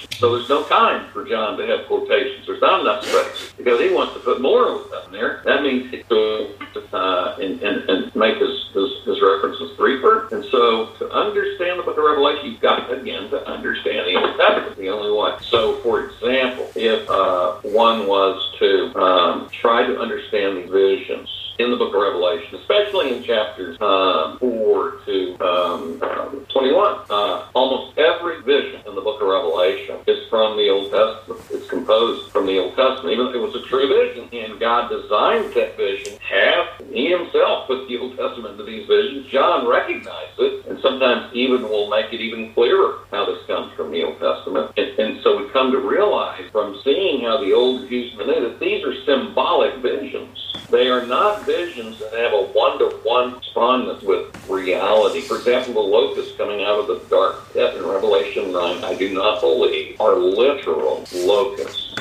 book. 0.00 0.14
So 0.14 0.36
there's 0.36 0.48
no 0.48 0.64
time 0.64 1.10
for 1.12 1.24
John 1.24 1.58
to 1.58 1.66
have 1.66 1.86
quotations. 1.86 2.46
There's 2.46 2.60
not 2.60 2.80
enough 2.80 3.04
space 3.04 3.52
because 3.56 3.80
he 3.80 3.90
wants 3.90 4.14
to 4.14 4.20
put 4.20 4.40
more 4.40 4.68
of 4.68 4.90
them 4.90 5.12
there. 5.12 5.42
That 5.44 5.62
means 5.62 5.90
to 6.08 6.56
uh, 6.92 7.36
and, 7.40 7.60
and, 7.62 7.88
and 7.88 8.16
make 8.16 8.38
his, 8.38 8.68
his, 8.72 9.04
his 9.04 9.20
references 9.20 9.76
briefer. 9.76 10.28
And 10.32 10.44
so 10.46 10.86
to 10.98 11.10
understand 11.10 11.78
the 11.78 11.82
book 11.82 11.98
of 11.98 12.04
Revelation, 12.04 12.52
you've 12.52 12.60
got, 12.60 12.90
again, 12.92 13.28
to 13.30 13.46
understand 13.46 14.08
the 14.08 14.16
Old 14.16 14.38
Testament, 14.38 14.76
the 14.76 14.88
only 14.88 15.12
way. 15.12 15.36
So, 15.42 15.76
for 15.82 16.04
example, 16.06 16.70
if 16.74 17.08
uh, 17.10 17.56
one 17.62 18.06
was 18.06 18.54
to 18.58 18.94
um, 18.98 19.48
try 19.50 19.86
to 19.86 19.98
understand 19.98 20.56
the 20.56 20.72
visions 20.72 21.28
in 21.58 21.70
the 21.70 21.76
book 21.76 21.94
of 21.94 22.00
Revelation, 22.00 22.54
especially 22.56 23.16
in 23.16 23.22
chapters 23.22 23.76
uh, 23.80 24.36
4 24.38 25.00
to 25.06 25.36
um, 25.40 25.98
uh, 26.02 26.28
21. 26.50 27.04
Uh, 27.08 27.48
almost 27.54 27.98
every 27.98 28.42
vision 28.42 28.80
in 28.86 28.94
the 28.94 29.00
book 29.00 29.20
of 29.20 29.28
Revelation 29.28 29.96
is 30.06 30.28
from 30.28 30.56
the 30.56 30.68
Old 30.68 30.90
Testament. 30.90 31.40
It's 31.50 31.68
composed 31.68 32.30
from 32.32 32.46
the 32.46 32.58
Old 32.58 32.76
Testament, 32.76 33.12
even 33.12 33.28
if 33.28 33.34
it 33.34 33.38
was 33.38 33.54
a 33.54 33.62
true 33.62 33.88
vision. 33.88 34.28
And 34.32 34.58
God 34.60 34.88
designed 34.88 35.54
that 35.54 35.76
vision, 35.76 36.18
have 36.20 36.66
He 36.90 37.10
Himself 37.10 37.66
put 37.66 37.88
the 37.88 37.98
Old 37.98 38.16
Testament 38.16 38.58
into 38.58 38.64
these 38.64 38.86
visions. 38.86 39.26
John 39.28 39.66
recognized 39.66 40.38
it, 40.38 40.66
and 40.66 40.80
sometimes 40.80 41.32
even 41.34 41.62
will 41.62 41.88
make 41.88 42.12
it 42.12 42.20
even 42.20 42.52
clearer 42.52 43.00
how 43.10 43.26
this 43.26 43.44
comes 43.46 43.72
from 43.74 43.90
the 43.90 44.02
Old 44.02 44.18
Testament. 44.18 44.72
And, 44.76 44.98
and 44.98 45.22
so 45.22 45.38
we 45.38 45.48
come 45.50 45.72
to 45.72 45.78
realize 45.78 46.44
from 46.50 46.80
seeing 46.84 47.22
how 47.22 47.42
the 47.42 47.52
Old 47.52 47.84
is 47.84 47.90
used 47.90 48.12
in 48.12 48.18
the 48.18 48.32
New 48.32 48.48
that 48.48 48.60
these 48.60 48.84
are 48.84 48.94
symbolic 49.04 49.76
visions 49.82 50.38
They 50.70 50.88
are 50.88 51.06
not 51.06 51.46
visions 51.46 51.98
that 52.00 52.12
have 52.12 52.32
a 52.32 52.42
one-to-one 52.52 53.40
correspondence 53.56 54.02
with 54.02 54.48
reality. 54.48 55.22
For 55.22 55.36
example, 55.36 55.74
the 55.74 55.80
locusts 55.80 56.36
coming 56.36 56.62
out 56.62 56.78
of 56.78 56.86
the 56.86 57.00
dark 57.08 57.52
pit 57.52 57.74
in 57.74 57.84
Revelation 57.84 58.52
9, 58.52 58.84
I 58.84 58.94
do 58.94 59.14
not 59.14 59.40
believe 59.40 60.00
are 60.00 60.16
literal 60.16 61.04
locusts. 61.14 61.94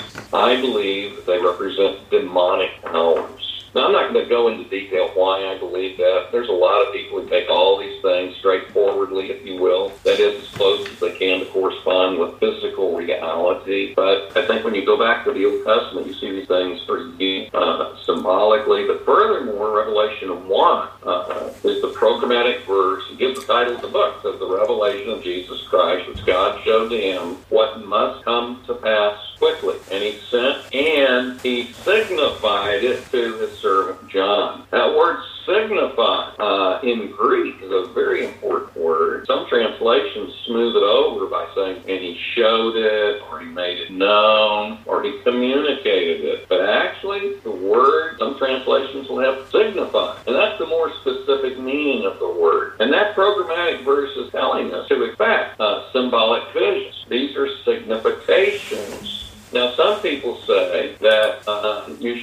I 0.55 0.62
believe 0.62 1.25
they 1.25 1.38
represent 1.38 2.09
demonic 2.09 2.81
powers. 2.81 3.35
Now, 3.75 3.88
I'm 3.88 3.91
not 3.91 4.13
going 4.13 4.24
to 4.24 4.29
go 4.29 4.48
into 4.48 4.63
detail 4.70 5.12
why 5.15 5.53
I 5.53 5.58
believe 5.58 5.98
that. 5.98 6.29
There's 6.32 6.48
a 6.48 6.53
lot 6.53 6.88
of 6.88 6.94
people 6.94 7.20
who 7.20 7.29
take 7.29 7.50
all 7.50 7.77
these 7.77 8.01
things 8.01 8.34
straightforwardly, 8.38 9.32
if 9.32 9.46
you 9.46 9.60
will. 9.60 9.91
That 10.05 10.17
is 10.17 10.44
as 10.44 10.50
close 10.51 10.88
as 10.89 10.98
they 11.01 11.12
can 11.17 11.41
to 11.41 11.46
correspond 11.48 12.17
with 12.17 12.39
physical 12.39 12.96
reality. 12.96 13.94
But 13.94 14.32
I 14.38 14.48
think 14.48 14.63
when 14.63 14.75
you 14.75 14.86
go 14.86 14.98
back 14.98 15.25
to 15.25 15.34
the 15.34 15.46
Old 15.46 15.65
Testament, 15.65 16.08
you 16.08 16.13
see 16.13 16.32
these 16.32 16.48
things 16.48 16.79
used 16.88 17.53
uh, 17.53 17.96
symbolically. 18.05 18.88
But 18.88 19.05
furthermore, 19.05 19.75
Revelation 19.77 20.48
1 20.48 20.89
uh, 21.05 21.50
is 21.63 21.82
the 21.82 21.94
programmatic 21.96 22.65
verse. 22.65 23.03
It 23.12 23.17
gives 23.17 23.41
the 23.41 23.53
title 23.53 23.75
of 23.75 23.82
the 23.82 23.88
book. 23.88 24.22
Says 24.24 24.39
the 24.39 24.48
revelation 24.48 25.10
of 25.10 25.24
Jesus 25.24 25.62
Christ, 25.67 26.08
which 26.08 26.25
God 26.25 26.63
showed 26.63 26.89
to 26.89 26.98
him 26.98 27.36
what 27.50 27.86
must 27.86 28.24
come 28.24 28.63
to 28.67 28.75
pass 28.75 29.17
quickly. 29.38 29.75
And 29.91 30.03
he 30.03 30.20
sent 30.29 30.74
and 30.74 31.41
he 31.41 31.74
signified 31.74 32.84
it 32.84 33.05
to 33.12 33.38
his 33.38 33.58
servant 33.65 34.07
John. 34.10 34.63
That 34.69 34.93
word 34.95 35.17
signify 35.45 36.34
uh, 36.38 36.79
in 36.84 37.12
Greek 37.12 37.55
is 37.63 37.72
a 37.72 37.91
very 37.93 38.25
important 38.25 38.77
word. 38.77 39.25
Some 39.25 39.48
translations 39.50 40.34
smooth 40.45 40.75
it 40.75 40.84
over 40.84 41.25
by 41.25 41.48
saying, 41.55 41.77
and 41.77 42.00
he 42.03 42.19
showed 42.36 42.75
it, 42.75 43.24
or 43.24 43.39
he 43.39 43.48
made 43.48 43.79
it 43.79 43.91
known, 43.91 44.79
or 44.86 45.01
he 45.01 45.19
communicated 45.24 46.25
it. 46.25 46.48
But 46.48 46.62
actually, 46.69 47.38
the 47.43 47.51
word, 47.51 48.19
some 48.19 48.38
translations 48.38 49.10
will 49.10 49.19
have 49.19 49.50
signify. 49.50 50.17
And 50.27 50.36
that's 50.36 50.60
the 50.60 50.67
more 50.67 50.91
specific 51.01 51.57
meaning 51.57 52.05
of 52.05 52.19
the 52.19 52.29
word. 52.29 52.79
And 52.79 52.93
that 52.93 53.15
programmatic 53.15 53.84
verse 53.84 54.15
is 54.17 54.31
telling 54.31 54.74
us 54.74 54.88
to 54.89 55.03
expect 55.05 55.60
uh, 55.60 55.91
symbolic 55.91 56.43
visions. 56.53 56.85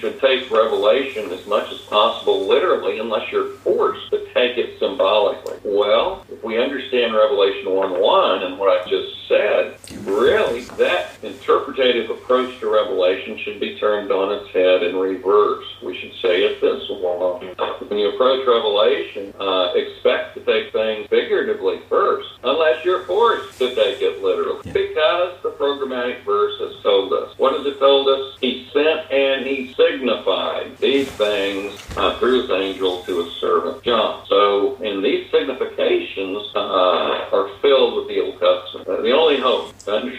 Should 0.02 0.20
take 0.20 0.50
Revelation 0.50 1.30
as 1.30 1.46
much 1.46 1.72
as 1.72 1.78
possible 1.82 2.46
literally 2.46 2.98
unless 2.98 3.30
you're 3.30 3.54
forced 3.58 4.10
to 4.10 4.26
take 4.34 4.58
it 4.58 4.76
symbolically. 4.80 5.56
Well, 5.62 6.26
if 6.28 6.42
we 6.42 6.60
understand 6.60 7.14
Revelation 7.14 7.70
1 7.72 8.00
1 8.00 8.42
and 8.42 8.58
what 8.58 8.68
I 8.68 8.88
just 8.90 9.28
said, 9.28 9.78
really 10.04 10.64
that 10.76 11.10
interpretative 11.22 12.10
approach 12.10 12.58
to 12.58 12.68
Revelation 12.68 13.38
should 13.38 13.60
be 13.60 13.78
turned 13.78 14.10
on 14.10 14.42
its 14.42 14.52
head 14.52 14.82
and 14.82 15.00
reversed. 15.00 15.82
We 15.84 15.96
should 15.96 16.14
say 16.20 16.42
it 16.42 16.60
this 16.60 16.82
way. 16.90 17.54
When 17.86 17.98
you 17.98 18.14
approach 18.14 18.44
Revelation, 18.46 19.32
uh, 19.38 19.72
expect 19.76 20.34
to 20.34 20.44
take 20.44 20.72
things 20.72 21.06
figuratively 21.08 21.80
first, 21.88 22.28
unless 22.42 22.84
you're 22.84 23.04
forced 23.04 23.56
to 23.58 23.72
take 23.74 24.02
it 24.02 24.20
literally. 24.20 24.62
Because 24.72 25.40
the 25.42 25.50
programmatic 25.52 26.24
verse 26.24 26.58
has 26.58 26.82
told 26.82 27.12
us 27.12 27.22
us. 27.22 27.38
What 27.38 27.56
has 27.56 27.66
it 27.66 27.78
told 27.78 28.08
us? 28.08 28.36
He 28.40 28.68
sent 28.72 29.10
and 29.10 29.46
he 29.46 29.74
signified 29.74 30.76
these 30.78 31.08
things 31.12 31.74
uh, 31.96 32.18
through 32.18 32.42
his 32.42 32.50
angel 32.50 33.02
to 33.04 33.24
his 33.24 33.32
servant 33.34 33.82
John. 33.82 34.24
So, 34.28 34.76
in 34.82 35.02
these 35.02 35.30
significations 35.30 36.50
uh, 36.54 37.28
are 37.32 37.50
filled 37.60 37.96
with 37.96 38.08
the 38.08 38.20
Old 38.20 38.40
Testament. 38.40 38.88
Uh, 38.88 39.02
the 39.02 39.12
only 39.12 39.38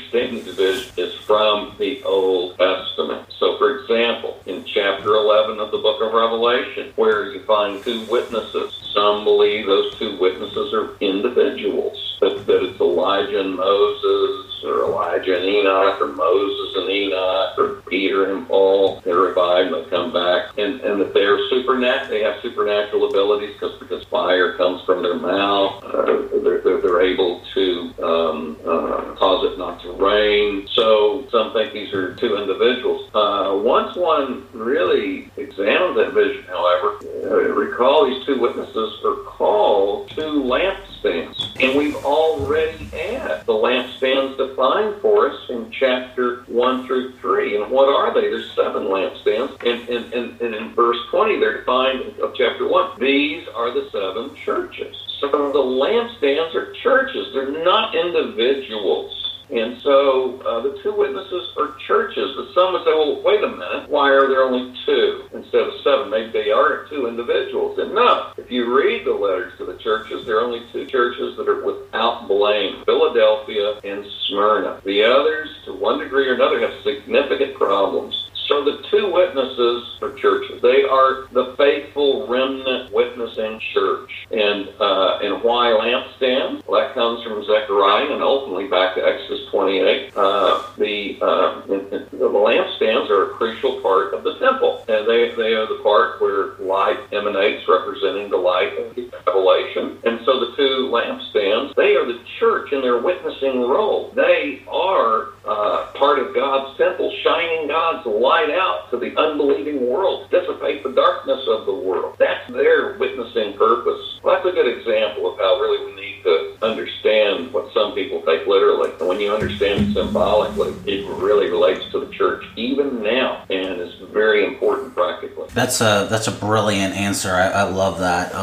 understand 0.04 0.46
division 0.46 0.92
is 0.98 1.14
from 1.16 1.76
the 1.78 2.04
Old 2.04 2.58
Testament. 2.58 3.28
So, 3.40 3.58
for 3.58 3.80
example, 3.80 4.40
in 4.46 4.64
chapter 4.66 5.16
11 5.16 5.60
of 5.60 5.72
the 5.72 5.78
book 5.78 6.02
of 6.02 6.14
Revelation, 6.14 6.94
where 6.96 7.32
you 7.32 7.42
find 7.44 7.84
two 7.84 8.06
witnesses, 8.10 8.74
some 8.94 9.24
believe 9.24 9.66
those 9.66 9.98
two 9.98 10.18
witnesses 10.20 10.74
are 10.74 10.96
individuals, 11.00 12.18
that, 12.22 12.46
that 12.46 12.64
it's 12.64 12.80
Elijah 12.80 13.42
and 13.42 13.56
Moses 13.56 14.43
Elijah 14.84 15.38
and 15.38 15.46
Enoch, 15.46 16.02
or 16.02 16.08
Moses 16.08 16.76
and 16.78 16.89
Enoch, 16.89 17.58
or 17.58 17.82
Peter 17.89 18.34
and 18.34 18.48
Paul. 18.48 19.02
They're 19.04 19.17
revived 19.17 19.74
and 19.74 19.86
they 19.86 19.89
come 19.89 20.13
back, 20.13 20.58
and 20.58 20.82
and 20.82 21.02
that 21.02 21.13
they're 21.13 21.39
supernatural. 21.50 22.10
They 22.10 22.24
have 22.24 22.41
supernatural 22.41 23.10
abilities 23.10 23.54
because 23.54 23.80
because 23.80 24.04
fire 24.06 24.54
comes 24.58 24.84
from 24.84 25.04
their 25.04 25.15
mouth. 25.15 25.84
Uh, 25.84 26.28
they're, 26.43 26.62
they're, 26.62 26.82
they're 26.82 27.02
able 27.02 27.41
to 27.54 27.93
um, 28.04 28.58
uh, 28.65 29.15
cause 29.15 29.52
it 29.52 29.58
not 29.58 29.82
to 29.82 29.91
rain. 29.93 30.67
So 30.74 31.28
some 31.32 31.54
think 31.54 31.74
these 31.74 31.93
are 31.93 32.15
two 32.15 32.38
individuals. 32.38 33.10
Uh, 33.13 33.60
once 33.63 33.96
one 33.96 34.48
really 34.54 35.32
examines 35.38 35.96
that 35.96 36.13
vision, 36.13 36.43
however, 36.43 37.00
uh, 37.24 37.54
recall 37.54 38.06
these 38.06 38.26
two 38.26 38.39
witnesses 38.39 39.00
are 39.06 39.15
called 39.24 40.10
two 40.10 40.43
lampstands, 40.43 41.42
and 41.63 41.78
we've 41.78 41.95
already 41.95 42.84
had 42.86 43.45
the 43.45 43.54
lampstands 43.54 44.38
defined 44.38 45.02
for 45.02 45.30
us 45.30 45.49
in 45.49 45.71
chapter 45.71 46.43
1 46.47 46.86
through 46.86 47.13
3. 47.19 47.62
And 47.62 47.71
what 47.71 47.88
are 47.88 48.13
they? 48.13 48.21
There's 48.21 48.52
seven 48.54 48.84
lampstands. 48.84 49.52
And, 49.63 49.88
and, 49.88 50.13
and, 50.13 50.41
and 50.41 50.56
in 50.56 50.73
verse 50.73 50.97
20, 51.10 51.39
they're 51.39 51.60
defined 51.60 52.19
of 52.19 52.36
chapter 52.36 52.67
1. 52.67 52.99
These 52.99 53.47
are 53.56 53.73
the 53.73 53.89
seven 53.91 54.36
churches. 54.36 54.95
So 55.21 55.30
the 55.30 55.60
lampstands 55.60 56.54
are 56.54 56.73
churches. 56.84 57.28
They're 57.34 57.63
not 57.63 57.95
individuals. 57.95 59.23
And 59.49 59.80
so 59.82 60.41
uh, 60.41 60.62
the 60.62 60.78
two 60.84 60.93
witnesses 60.93 61.54
are 61.58 61.76
churches. 61.88 62.36
But 62.36 62.54
some 62.54 62.73
would 62.73 62.84
say, 62.84 62.91
well, 62.91 63.21
wait 63.21 63.43
a 63.43 63.47
minute, 63.47 63.88
why 63.88 64.10
are 64.10 64.28
there 64.28 64.43
only 64.43 64.76
two 64.86 65.30
instead 65.34 65.62
of 65.62 65.73
seven? 65.82 66.10
Maybe 66.10 66.32
they 66.32 66.52
are 66.52 66.88
two 66.89 67.08
individuals. 67.08 67.80
And 67.80 67.93
no, 67.93 68.33
you 68.54 68.74
read 68.74 69.06
the 69.06 69.12
letters 69.12 69.58
to 69.58 69.66
the 69.66 69.78
churches, 69.78 70.26
there 70.26 70.38
are 70.38 70.42
only 70.42 70.62
two 70.72 70.86
churches 70.86 71.36
that 71.38 71.50
are 71.50 71.63
without 71.63 72.28
blame 72.28 72.86
Philadelphia 72.86 73.80
and 73.84 74.06
Smyrna. 74.28 74.80
The 74.86 75.04
others, 75.04 75.50
to 75.66 75.74
one 75.74 76.00
degree 76.00 76.28
or 76.28 76.36
another, 76.36 76.60
have 76.60 76.84
significant 76.84 77.56
problems. 77.56 78.30
So 78.48 78.63
the 78.63 78.84
two 78.92 79.12
witnesses 79.12 79.98
are 80.02 80.12
churches. 80.13 80.62
They 80.62 80.84
are 80.84 81.28
the 81.32 81.56
faithful 81.58 82.28
remnant 82.28 82.92
witnessing 82.92 83.60
church. 83.74 84.28
And 84.32 84.70
uh, 84.80 85.20
and 85.24 85.42
why 85.42 85.72
lampstands? 85.72 86.66
Well, 86.68 86.82
that 86.82 86.94
comes 86.94 87.24
from 87.24 87.44
Zechariah 87.46 88.12
and 88.12 88.22
ultimately 88.22 88.68
back 88.68 88.96
to 88.96 89.02
Exodus 89.06 89.48
28. 89.50 90.13
Uh, 90.16 90.63
the 90.78 91.18
uh, 91.22 91.62
the 91.68 92.30
lampstands 92.30 93.10
are 93.10 93.32
a 93.32 93.34
crucial 93.36 93.82
part 93.82 94.13
of 94.13 94.24
the 94.24 94.38
temple, 94.39 94.84
and 94.88 95.08
they 95.08 95.32
they 95.36 95.54
are 95.54 95.68
the 95.68 95.80
part 95.82 96.22
where 96.22 96.54
light 96.60 97.00
emanates, 97.12 97.68
representing 97.68 98.30
the 98.30 98.38
light 98.38 98.78
of 98.78 98.94
the 98.96 99.10
revelation. 99.26 99.98
And 100.04 100.20
so 100.26 100.39
the 100.39 100.56
two 100.56 100.89
lampstands, 101.04 101.76
they 101.76 101.96
are 101.96 102.06
the 102.06 102.20
church 102.39 102.72
in 102.72 102.82
their 102.82 103.02
witnessing 103.02 103.62
role. 103.62 104.12
They 104.16 104.63
are 104.68 105.30
uh, 105.46 105.88
part 105.94 106.20
of 106.20 106.34
God's 106.34 106.78
temple, 106.78 107.13
shining 107.24 107.68
God's 107.68 108.06
light 108.06 108.50
out 108.50 108.89
to 108.92 108.98
the 108.98 109.16
unbelieving 109.18 109.89
world, 109.89 110.30
dissipate 110.32 110.84
the 110.84 110.92
darkness 110.92 111.42
of 111.48 111.66
the 111.66 111.74
world. 111.74 112.16
That's 112.20 112.52
their 112.52 112.98
witnessing 112.98 113.58
purpose. 113.58 114.20
Well, 114.24 114.36
that's 114.36 114.46
a 114.46 114.52
good 114.52 114.78
example 114.78 115.32
of 115.32 115.38
how 115.38 115.60
really 115.60 115.86
we 115.86 116.02
need 116.02 116.24
to 116.24 116.58
understand 116.62 117.52
what 117.52 117.74
some 117.74 117.94
people 117.94 118.22
take 118.22 118.48
literally. 118.48 118.92
And 119.00 119.08
when 119.08 119.20
you 119.20 119.34
understand 119.34 119.89
it 119.89 119.94
symbolically, 119.94 120.74
it 120.92 121.06
really 121.22 121.50
relates 121.50 121.84
to 121.92 122.00
the 122.00 122.12
church 122.13 122.46
even 122.56 123.04
now, 123.04 123.46
and 123.50 123.82
it's 123.82 123.96
very 124.13 124.46
important 124.46 124.94
practically. 124.96 125.48
That's 125.54 125.82
a 125.82 126.08
that's 126.10 126.28
a 126.28 126.32
brilliant 126.32 126.96
answer. 126.96 127.32
I, 127.32 127.48
I 127.50 127.63
love 127.63 128.00
that 128.00 128.34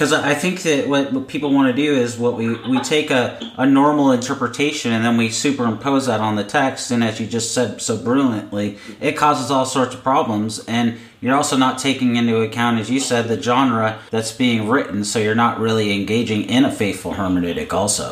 because 0.00 0.14
I 0.14 0.32
think 0.32 0.62
that 0.62 0.88
what, 0.88 1.12
what 1.12 1.28
people 1.28 1.52
want 1.52 1.76
to 1.76 1.82
do 1.82 1.94
is 1.94 2.16
what 2.16 2.34
we 2.34 2.54
we 2.54 2.80
take 2.80 3.10
a, 3.10 3.38
a 3.58 3.66
normal 3.66 4.12
interpretation 4.12 4.92
and 4.92 5.04
then 5.04 5.18
we 5.18 5.28
superimpose 5.28 6.06
that 6.06 6.20
on 6.20 6.36
the 6.36 6.42
text, 6.42 6.90
and 6.90 7.04
as 7.04 7.20
you 7.20 7.26
just 7.26 7.52
said 7.52 7.82
so 7.82 7.98
brilliantly, 7.98 8.78
it 8.98 9.12
causes 9.12 9.50
all 9.50 9.66
sorts 9.66 9.94
of 9.94 10.02
problems 10.02 10.64
and 10.66 10.96
you're 11.20 11.36
also 11.36 11.58
not 11.58 11.78
taking 11.78 12.16
into 12.16 12.40
account, 12.40 12.80
as 12.80 12.90
you 12.90 12.98
said, 12.98 13.28
the 13.28 13.42
genre 13.42 13.98
that's 14.10 14.32
being 14.32 14.70
written, 14.70 15.04
so 15.04 15.18
you're 15.18 15.34
not 15.34 15.60
really 15.60 15.92
engaging 15.92 16.44
in 16.44 16.64
a 16.64 16.72
faithful 16.72 17.12
hermeneutic 17.12 17.70
also. 17.74 18.10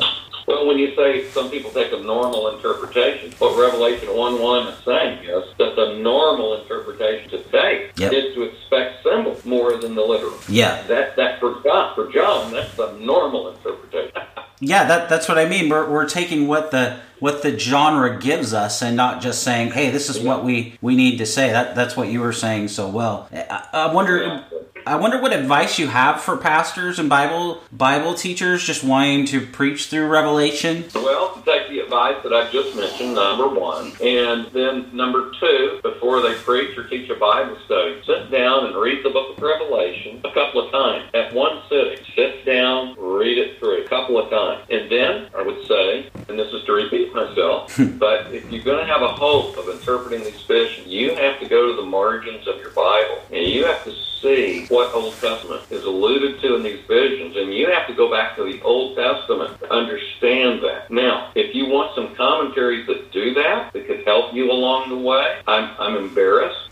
When 0.68 0.76
you 0.78 0.94
say 0.94 1.26
some 1.30 1.48
people 1.50 1.70
take 1.70 1.94
a 1.94 1.96
normal 1.96 2.54
interpretation, 2.54 3.32
what 3.38 3.58
Revelation 3.58 4.14
1 4.14 4.38
1 4.42 4.66
is 4.68 4.84
saying 4.84 5.24
is 5.24 5.44
that 5.56 5.76
the 5.76 5.98
normal 6.02 6.60
interpretation 6.60 7.30
to 7.30 7.42
take 7.44 7.98
yep. 7.98 8.12
is 8.12 8.34
to 8.34 8.42
expect 8.42 9.02
symbols 9.02 9.46
more 9.46 9.78
than 9.78 9.94
the 9.94 10.02
literal. 10.02 10.38
Yeah. 10.46 10.82
That, 10.82 11.16
that 11.16 11.40
for 11.40 11.60
God, 11.60 11.94
for 11.94 12.12
John, 12.12 12.52
that's 12.52 12.76
the 12.76 12.92
normal 12.98 13.48
interpretation. 13.48 14.12
yeah, 14.60 14.84
that, 14.84 15.08
that's 15.08 15.26
what 15.26 15.38
I 15.38 15.48
mean. 15.48 15.70
We're, 15.70 15.88
we're 15.90 16.06
taking 16.06 16.46
what 16.46 16.70
the 16.70 17.00
what 17.18 17.42
the 17.42 17.58
genre 17.58 18.20
gives 18.20 18.52
us 18.52 18.82
and 18.82 18.94
not 18.94 19.22
just 19.22 19.42
saying, 19.42 19.72
hey, 19.72 19.88
this 19.90 20.10
is 20.10 20.20
what 20.20 20.44
we, 20.44 20.76
we 20.82 20.94
need 20.94 21.16
to 21.16 21.26
say. 21.26 21.50
That 21.50 21.74
That's 21.74 21.96
what 21.96 22.08
you 22.08 22.20
were 22.20 22.34
saying 22.34 22.68
so 22.68 22.88
well. 22.88 23.28
I, 23.32 23.68
I 23.72 23.92
wonder. 23.92 24.44
I 24.88 24.96
wonder 24.96 25.20
what 25.20 25.34
advice 25.34 25.78
you 25.78 25.88
have 25.88 26.22
for 26.22 26.38
pastors 26.38 26.98
and 26.98 27.10
Bible 27.10 27.60
Bible 27.70 28.14
teachers 28.14 28.64
just 28.64 28.82
wanting 28.82 29.26
to 29.26 29.44
preach 29.44 29.88
through 29.88 30.06
Revelation. 30.06 30.86
Well, 30.94 31.34
to 31.34 31.42
take 31.42 31.68
the 31.68 31.80
advice 31.80 32.16
that 32.22 32.32
I've 32.32 32.50
just 32.50 32.74
mentioned, 32.74 33.14
number 33.14 33.48
one, 33.48 33.92
and 34.02 34.46
then 34.54 34.88
number 34.96 35.30
two, 35.38 35.80
before 35.82 36.22
they 36.22 36.34
preach 36.36 36.78
or 36.78 36.88
teach 36.88 37.10
a 37.10 37.16
Bible 37.16 37.58
study, 37.66 38.00
sit 38.06 38.30
down 38.30 38.64
and 38.64 38.76
read 38.76 39.04
the 39.04 39.10
book 39.10 39.36
of 39.36 39.42
Revelation 39.42 40.22
a 40.24 40.32
couple 40.32 40.64
of 40.64 40.72
times 40.72 41.10
at 41.12 41.34
one 41.34 41.60
sitting. 41.68 41.98
Sit 42.16 42.46
down, 42.46 42.96
read 42.98 43.36
it 43.36 43.58
through 43.58 43.84
a 43.84 43.88
couple 43.88 44.16
of 44.18 44.30
times, 44.30 44.64
and 44.70 44.90
then 44.90 45.28
I 45.36 45.42
would 45.42 45.66
say, 45.66 46.08
and 46.30 46.38
this 46.38 46.50
is 46.54 46.64
to 46.64 46.72
repeat 46.72 47.12
myself, 47.12 47.78
but 47.98 48.32
if 48.32 48.50
you're 48.50 48.64
going 48.64 48.86
to 48.86 48.90
have 48.90 49.02
a 49.02 49.12
hope 49.12 49.58
of 49.58 49.68
interpreting 49.68 50.24
these 50.24 50.40
visions, 50.44 50.86
you 50.86 51.14
have 51.14 51.38
to 51.40 51.46
go 51.46 51.66
to 51.66 51.76
the 51.76 51.86
margins 51.86 52.48
of 52.48 52.58
your 52.58 52.70
Bible 52.70 53.18
and 53.30 53.46
you 53.46 53.66
have 53.66 53.84
to 53.84 53.92
see 54.20 54.66
what 54.68 54.94
Old 54.94 55.14
Testament 55.14 55.62
is 55.70 55.84
alluded 55.84 56.40
to 56.40 56.56
in 56.56 56.62
these 56.62 56.80
visions, 56.86 57.36
and 57.36 57.52
you 57.52 57.70
have 57.70 57.86
to 57.86 57.94
go 57.94 58.10
back 58.10 58.36
to 58.36 58.44
the 58.44 58.60
Old 58.62 58.96
Testament 58.96 59.58
to 59.60 59.72
understand 59.72 60.62
that. 60.62 60.90
Now, 60.90 61.32
if 61.34 61.54
you 61.54 61.66
want 61.66 61.94
some 61.94 62.14
commentaries 62.14 62.86
that 62.86 63.12
do 63.12 63.34
that, 63.34 63.72
that 63.72 63.86
could 63.86 64.04
help 64.04 64.34
you 64.34 64.50
along 64.50 64.90
the 64.90 64.98
way, 64.98 65.40
I'm, 65.46 65.70
I'm 65.78 65.96
embarrassed 65.96 66.67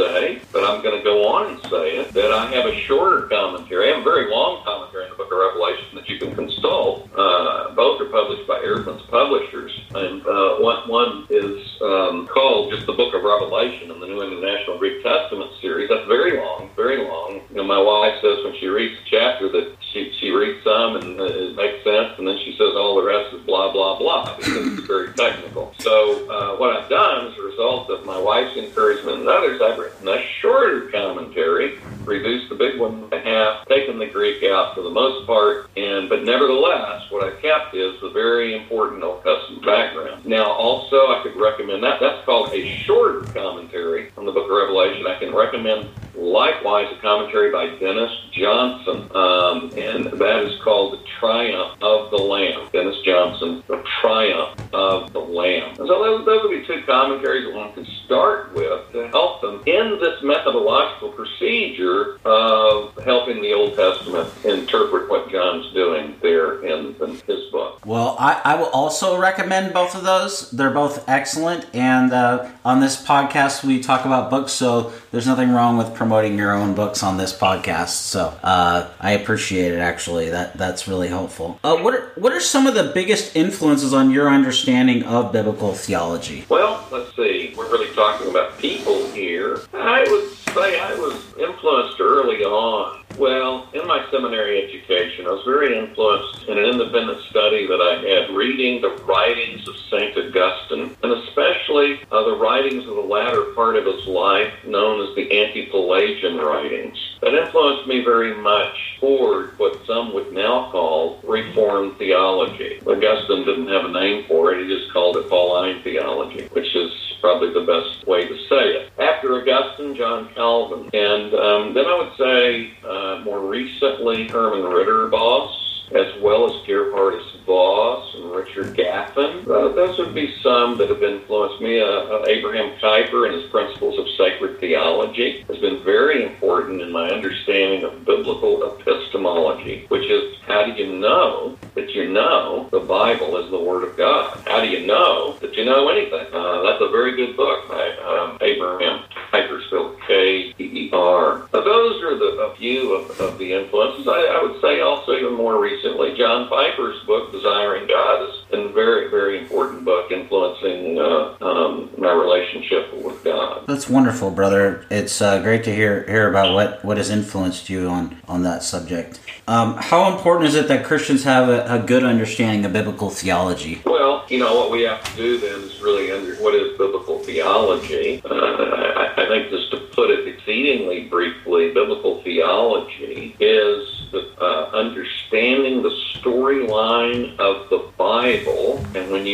say, 0.00 0.40
but 0.52 0.64
I'm 0.64 0.82
going 0.82 0.96
to 0.96 1.04
go 1.04 1.28
on 1.28 1.52
and 1.52 1.60
say 1.62 1.98
it, 1.98 2.12
that 2.12 2.32
I 2.32 2.46
have 2.54 2.66
a 2.66 2.74
shorter 2.86 3.28
commentary. 3.28 3.88
I 3.88 3.96
have 3.96 4.00
a 4.00 4.04
very 4.04 4.30
long 4.30 4.64
commentary 4.64 5.04
in 5.04 5.10
the 5.10 5.16
book 5.16 5.32
of 5.32 5.38
Revelation 5.38 5.94
that 5.94 6.08
you 6.08 6.18
can 6.18 6.34
consult. 6.34 7.08
Uh, 7.16 7.74
both 7.74 8.00
are 8.00 8.06
published 8.06 8.46
by 8.46 8.60
Eerdmans 8.60 9.06
Publishers, 9.08 9.72
and 9.94 10.24
uh, 10.26 10.56
one, 10.56 10.88
one 10.88 11.26
is 11.30 11.60
um, 11.82 12.26
called 12.28 12.72
just 12.72 12.86
the 12.86 12.92
book 12.92 13.14
of 13.14 13.22
Revelation 13.22 13.90
in 13.90 14.00
the 14.00 14.06
New 14.06 14.22
International 14.22 14.78
Greek 14.78 15.02
Testament 15.02 15.50
series. 15.60 15.88
That's 15.88 16.06
very 16.06 16.38
long, 16.38 16.70
very 16.76 17.04
long. 17.04 17.40
You 17.50 17.56
know, 17.56 17.64
my 17.64 17.80
wife 17.80 18.14
says 18.22 18.44
when 18.44 18.54
she 18.58 18.66
reads 18.66 18.98
a 19.00 19.04
chapter 19.10 19.48
that 19.50 19.76
she, 19.92 20.12
she 20.20 20.30
reads 20.30 20.62
some 20.64 20.96
and 20.96 21.20
it 21.20 21.56
makes 21.56 21.82
sense, 21.84 22.18
and 22.18 22.26
then 22.26 22.38
she 22.44 22.52
says 22.52 22.74
all 22.76 22.96
the 22.96 23.06
rest 23.06 23.34
is 23.34 23.40
blah, 23.42 23.72
blah, 23.72 23.98
blah, 23.98 24.36
because 24.36 24.78
it's 24.78 24.86
very 24.86 25.12
technical. 25.14 25.74
So 25.78 26.28
uh, 26.28 26.56
what 26.56 26.76
I've 26.76 26.88
done 26.88 27.26
as 27.26 27.38
a 27.38 27.42
result 27.42 27.90
of 27.90 28.04
my 28.04 28.18
wife's 28.18 28.56
encouragement 28.56 29.20
and 29.20 29.28
others, 29.28 29.60
I've 29.60 29.78
written 29.78 30.08
a 30.08 30.22
shorter 30.40 30.90
commentary, 30.90 31.78
reduced 32.04 32.48
the 32.48 32.54
big 32.54 32.78
one 32.78 33.10
to 33.10 33.20
half, 33.20 33.66
taken 33.68 33.98
the 33.98 34.06
Greek 34.06 34.42
out 34.44 34.74
for 34.74 34.82
the 34.82 34.90
most 34.90 35.26
part, 35.26 35.70
and 35.76 36.08
but 36.08 36.24
nevertheless, 36.24 37.10
what 37.10 37.24
I've 37.24 37.40
kept 37.42 37.74
is 37.74 38.00
the 38.00 38.10
very 38.10 38.54
important 38.54 39.02
Old 39.02 39.24
Testament 39.24 39.64
background. 39.64 40.24
Now, 40.24 40.52
also, 40.52 40.96
I 40.96 41.20
could 41.22 41.36
recommend 41.36 41.82
that. 41.82 42.00
That's 42.00 42.24
called 42.24 42.52
a 42.52 42.76
shorter 42.78 43.22
commentary 43.32 44.10
on 44.16 44.24
the 44.24 44.32
Book 44.32 44.44
of 44.44 44.56
Revelation. 44.56 45.06
I 45.06 45.18
can 45.18 45.34
recommend 45.34 45.88
likewise 46.14 46.92
a 46.96 47.00
commentary 47.00 47.50
by 47.50 47.66
Dennis 47.78 48.10
Johnson, 48.32 49.10
um, 49.14 49.70
and 49.76 50.06
that 50.18 50.44
is 50.44 50.60
called 50.62 50.94
The 50.94 51.04
Triumph 51.18 51.82
of 51.82 52.10
the 52.10 52.16
Lamb. 52.16 52.68
Dennis 52.72 52.96
Johnson, 53.04 53.62
The 53.66 53.82
Triumph 54.00 54.60
of 54.72 55.12
the 55.12 55.20
Lamb. 55.20 55.70
And 55.70 55.76
so 55.76 55.86
those, 55.86 56.24
those 56.26 56.42
would 56.42 56.60
be 56.60 56.66
two 56.66 56.82
commentaries 56.86 57.46
that 57.46 57.54
one 57.54 57.72
could 57.72 57.86
start 58.10 58.52
with 58.54 58.90
to 58.90 59.06
help 59.10 59.40
them 59.40 59.62
in 59.66 59.96
this 60.00 60.20
methodological 60.24 61.10
procedure 61.10 62.18
of 62.24 62.92
helping 63.04 63.40
the 63.40 63.52
Old 63.52 63.76
Testament 63.76 64.28
interpret 64.44 65.08
what 65.08 65.30
John's 65.30 65.72
doing 65.72 66.16
there 66.20 66.60
in, 66.64 66.96
in 67.00 67.10
his 67.28 67.48
book. 67.52 67.86
Well, 67.86 68.16
I, 68.18 68.40
I 68.44 68.54
will 68.56 68.70
also 68.70 69.16
recommend 69.16 69.72
both 69.72 69.94
of 69.94 70.02
those. 70.02 70.50
They're 70.50 70.72
both 70.72 71.08
excellent, 71.08 71.66
and 71.72 72.12
uh, 72.12 72.50
on 72.64 72.80
this 72.80 73.00
podcast 73.00 73.62
we 73.62 73.80
talk 73.80 74.04
about 74.04 74.28
books, 74.28 74.50
so 74.50 74.92
there's 75.12 75.28
nothing 75.28 75.52
wrong 75.52 75.76
with 75.78 75.94
promoting 75.94 76.36
your 76.36 76.52
own 76.52 76.74
books 76.74 77.04
on 77.04 77.16
this 77.16 77.32
podcast. 77.32 77.90
So 77.90 78.36
uh, 78.42 78.90
I 78.98 79.12
appreciate 79.12 79.72
it. 79.72 79.78
Actually, 79.78 80.30
that 80.30 80.54
that's 80.54 80.88
really 80.88 81.08
helpful. 81.08 81.60
Uh, 81.62 81.76
what 81.76 81.94
are, 81.94 82.10
what 82.16 82.32
are 82.32 82.40
some 82.40 82.66
of 82.66 82.74
the 82.74 82.90
biggest 82.92 83.36
influences 83.36 83.94
on 83.94 84.10
your 84.10 84.28
understanding 84.28 85.04
of 85.04 85.32
biblical 85.32 85.74
theology? 85.74 86.44
Well, 86.48 86.84
let's 86.90 87.14
see. 87.14 87.54
We're 87.56 87.70
really 87.70 87.94
talking 88.00 88.30
about 88.30 88.56
people 88.58 89.06
here. 89.12 89.60
I 89.74 90.06
would 90.08 90.30
say 90.54 90.80
I 90.80 90.94
was 90.94 91.22
influenced 91.38 92.00
early 92.00 92.42
on. 92.42 92.99
Well, 93.20 93.68
in 93.74 93.86
my 93.86 94.02
seminary 94.10 94.64
education, 94.64 95.26
I 95.26 95.32
was 95.32 95.44
very 95.44 95.76
influenced 95.76 96.48
in 96.48 96.56
an 96.56 96.64
independent 96.64 97.20
study 97.28 97.66
that 97.66 97.76
I 97.76 98.00
had 98.00 98.34
reading 98.34 98.80
the 98.80 98.96
writings 99.04 99.68
of 99.68 99.76
St. 99.90 100.16
Augustine, 100.16 100.96
and 101.02 101.12
especially 101.12 102.00
uh, 102.10 102.24
the 102.24 102.38
writings 102.38 102.88
of 102.88 102.94
the 102.94 103.02
latter 103.02 103.52
part 103.52 103.76
of 103.76 103.84
his 103.84 104.06
life, 104.06 104.50
known 104.64 105.06
as 105.06 105.14
the 105.16 105.30
Anti-Pelagian 105.30 106.38
writings. 106.38 106.96
That 107.20 107.34
influenced 107.34 107.86
me 107.86 108.02
very 108.02 108.34
much 108.34 108.74
toward 109.00 109.58
what 109.58 109.84
some 109.86 110.14
would 110.14 110.32
now 110.32 110.70
call 110.72 111.20
Reformed 111.22 111.98
theology. 111.98 112.80
Augustine 112.86 113.44
didn't 113.44 113.68
have 113.68 113.84
a 113.84 113.92
name 113.92 114.24
for 114.28 114.54
it, 114.54 114.66
he 114.66 114.74
just 114.74 114.90
called 114.94 115.18
it 115.18 115.28
Pauline 115.28 115.82
theology, 115.82 116.48
which 116.52 116.74
is 116.74 116.90
probably 117.20 117.52
the 117.52 117.66
best 117.66 118.06
way 118.06 118.26
to 118.26 118.34
say 118.48 118.80
it. 118.80 118.92
After 118.98 119.34
Augustine, 119.40 119.94
John 119.94 120.32
Calvin. 120.34 120.88
And 120.94 121.34
um, 121.34 121.74
then 121.74 121.84
I 121.84 121.98
would 121.98 122.16
say 122.16 122.72
uh, 122.84 123.09
more 123.18 123.40
recently 123.40 124.28
Herman 124.28 124.62
Ridderbos, 124.62 125.60
as 125.92 126.20
well 126.22 126.46
as 126.46 126.52
Geerhardus 126.66 127.30
Vos 127.44 128.14
and 128.14 128.30
Richard 128.30 128.76
Gaffin. 128.76 129.42
Uh, 129.42 129.74
those 129.74 129.98
would 129.98 130.14
be 130.14 130.32
some 130.40 130.78
that 130.78 130.88
have 130.88 131.02
influenced 131.02 131.60
me. 131.60 131.80
Uh, 131.80 131.84
uh, 131.84 132.24
Abraham 132.28 132.78
Kuyper 132.78 133.26
and 133.26 133.34
his 133.40 133.50
Principles 133.50 133.98
of 133.98 134.06
Sacred 134.16 134.60
Theology 134.60 135.44
has 135.48 135.58
been 135.58 135.82
very 135.82 136.24
important 136.24 136.80
in 136.80 136.92
my 136.92 137.10
understanding 137.10 137.82
of 137.82 138.04
biblical 138.04 138.78
epistemology, 138.78 139.86
which 139.88 140.08
is 140.08 140.36
how 140.46 140.64
do 140.64 140.72
you 140.72 140.98
know 140.98 141.58
that 141.74 141.90
you 141.90 142.08
know 142.08 142.68
the 142.70 142.80
Bible 142.80 143.36
is 143.38 143.50
the 143.50 143.58
Word 143.58 143.82
of 143.82 143.96
God? 143.96 144.38
How 144.46 144.60
do 144.60 144.68
you 144.68 144.86
know 144.86 145.36
that 145.40 145.56
you 145.56 145.64
know 145.64 145.88
anything? 145.88 146.26
Uh, 146.32 146.62
that's 146.62 146.82
a 146.82 146.88
very 146.90 147.16
good 147.16 147.36
book 147.36 147.68
by 147.68 147.90
um, 147.98 148.38
Abraham 148.40 149.04
Kuyper, 149.32 149.64
spelled 149.66 149.96
K-E-E-R. 150.06 151.48
Uh, 151.52 151.60
those 151.60 152.02
are 152.02 152.18
the, 152.18 152.50
a 152.50 152.56
few 152.56 152.94
of, 152.94 153.20
of 153.20 153.38
the 153.38 153.49
influences. 153.60 154.06
I, 154.08 154.12
I 154.12 154.42
would 154.42 154.60
say 154.60 154.80
also 154.80 155.12
even 155.16 155.34
more 155.34 155.60
recently, 155.60 156.16
John 156.16 156.48
Piper's 156.48 157.00
book, 157.06 157.32
Desiring 157.32 157.86
God, 157.86 158.28
has 158.28 158.44
been 158.50 158.66
a 158.66 158.72
very, 158.72 159.08
very 159.10 159.38
important 159.38 159.84
book 159.84 160.10
influencing 160.10 160.98
uh, 160.98 161.36
um, 161.40 161.90
my 161.98 162.12
relationship 162.12 162.92
with 162.94 163.22
God. 163.24 163.66
That's 163.66 163.88
wonderful, 163.88 164.30
brother. 164.30 164.86
It's 164.90 165.20
uh, 165.20 165.42
great 165.42 165.64
to 165.64 165.74
hear 165.74 166.04
hear 166.08 166.28
about 166.28 166.54
what, 166.54 166.84
what 166.84 166.96
has 166.96 167.10
influenced 167.10 167.68
you 167.70 167.88
on, 167.88 168.16
on 168.28 168.42
that 168.42 168.62
subject. 168.62 169.20
Um, 169.46 169.76
how 169.76 170.14
important 170.14 170.48
is 170.48 170.54
it 170.54 170.68
that 170.68 170.84
Christians 170.84 171.24
have 171.24 171.48
a, 171.48 171.64
a 171.74 171.78
good 171.78 172.04
understanding 172.04 172.64
of 172.64 172.72
biblical 172.72 173.10
theology? 173.10 173.82
Well, 173.84 174.24
you 174.28 174.38
know, 174.38 174.54
what 174.54 174.70
we 174.70 174.82
have 174.82 175.02
to 175.02 175.16
do 175.16 175.38
then 175.38 175.60
is 175.62 175.80
really 175.80 176.12
under 176.12 176.34
what 176.36 176.54
is 176.54 176.76
biblical 176.78 177.18
theology. 177.20 178.22
Uh, 178.24 178.34
I, 178.34 179.14
I 179.16 179.28
think 179.28 179.50
just 179.50 179.70
to 179.72 179.78
put 179.92 180.10
it 180.10 180.28
exceedingly 180.28 181.04
briefly, 181.08 181.72
biblical 181.72 182.22
theology 182.22 182.99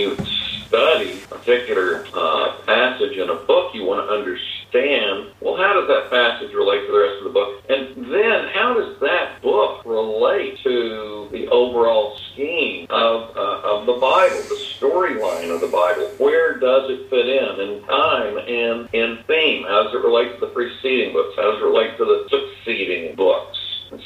you 0.07 0.27
study 0.67 1.23
a 1.23 1.27
particular 1.27 2.07
uh, 2.15 2.57
passage 2.67 3.17
in 3.17 3.31
a 3.31 3.35
book, 3.35 3.75
you 3.75 3.85
want 3.85 4.07
to 4.07 4.13
understand, 4.13 5.33
well, 5.41 5.57
how 5.57 5.73
does 5.75 5.89
that 5.89 6.11
passage 6.11 6.53
relate 6.55 6.87
to 6.87 6.93
the 6.93 6.99
rest 6.99 7.19
of 7.19 7.25
the 7.25 7.31
book? 7.31 7.63
And 7.69 8.13
then 8.13 8.49
how 8.53 8.75
does 8.75 8.99
that 9.01 9.43
book 9.43 9.85
relate 9.85 10.59
to 10.65 11.29
the 11.31 11.49
overall 11.49 12.19
scheme 12.33 12.87
of, 12.91 13.37
uh, 13.37 13.61
of 13.65 13.87
the 13.87 13.95
Bible, 13.95 14.37
the 14.49 14.61
storyline 14.79 15.55
of 15.55 15.61
the 15.61 15.69
Bible? 15.69 16.09
Where 16.19 16.59
does 16.59 16.91
it 16.91 17.09
fit 17.11 17.29
in 17.29 17.61
in 17.61 17.83
time 17.85 18.39
and 18.39 18.89
in 18.93 19.19
theme? 19.27 19.65
How 19.65 19.85
does 19.85 19.95
it 19.95 20.03
relate 20.05 20.35
to 20.35 20.41
the 20.41 20.53
preceding 20.53 21.13
books? 21.13 21.35
How 21.37 21.53
does 21.53 21.61
it 21.61 21.65
relate 21.65 21.97
to 21.99 22.05
the 22.05 22.27
succeeding 22.29 23.15
books? 23.15 23.56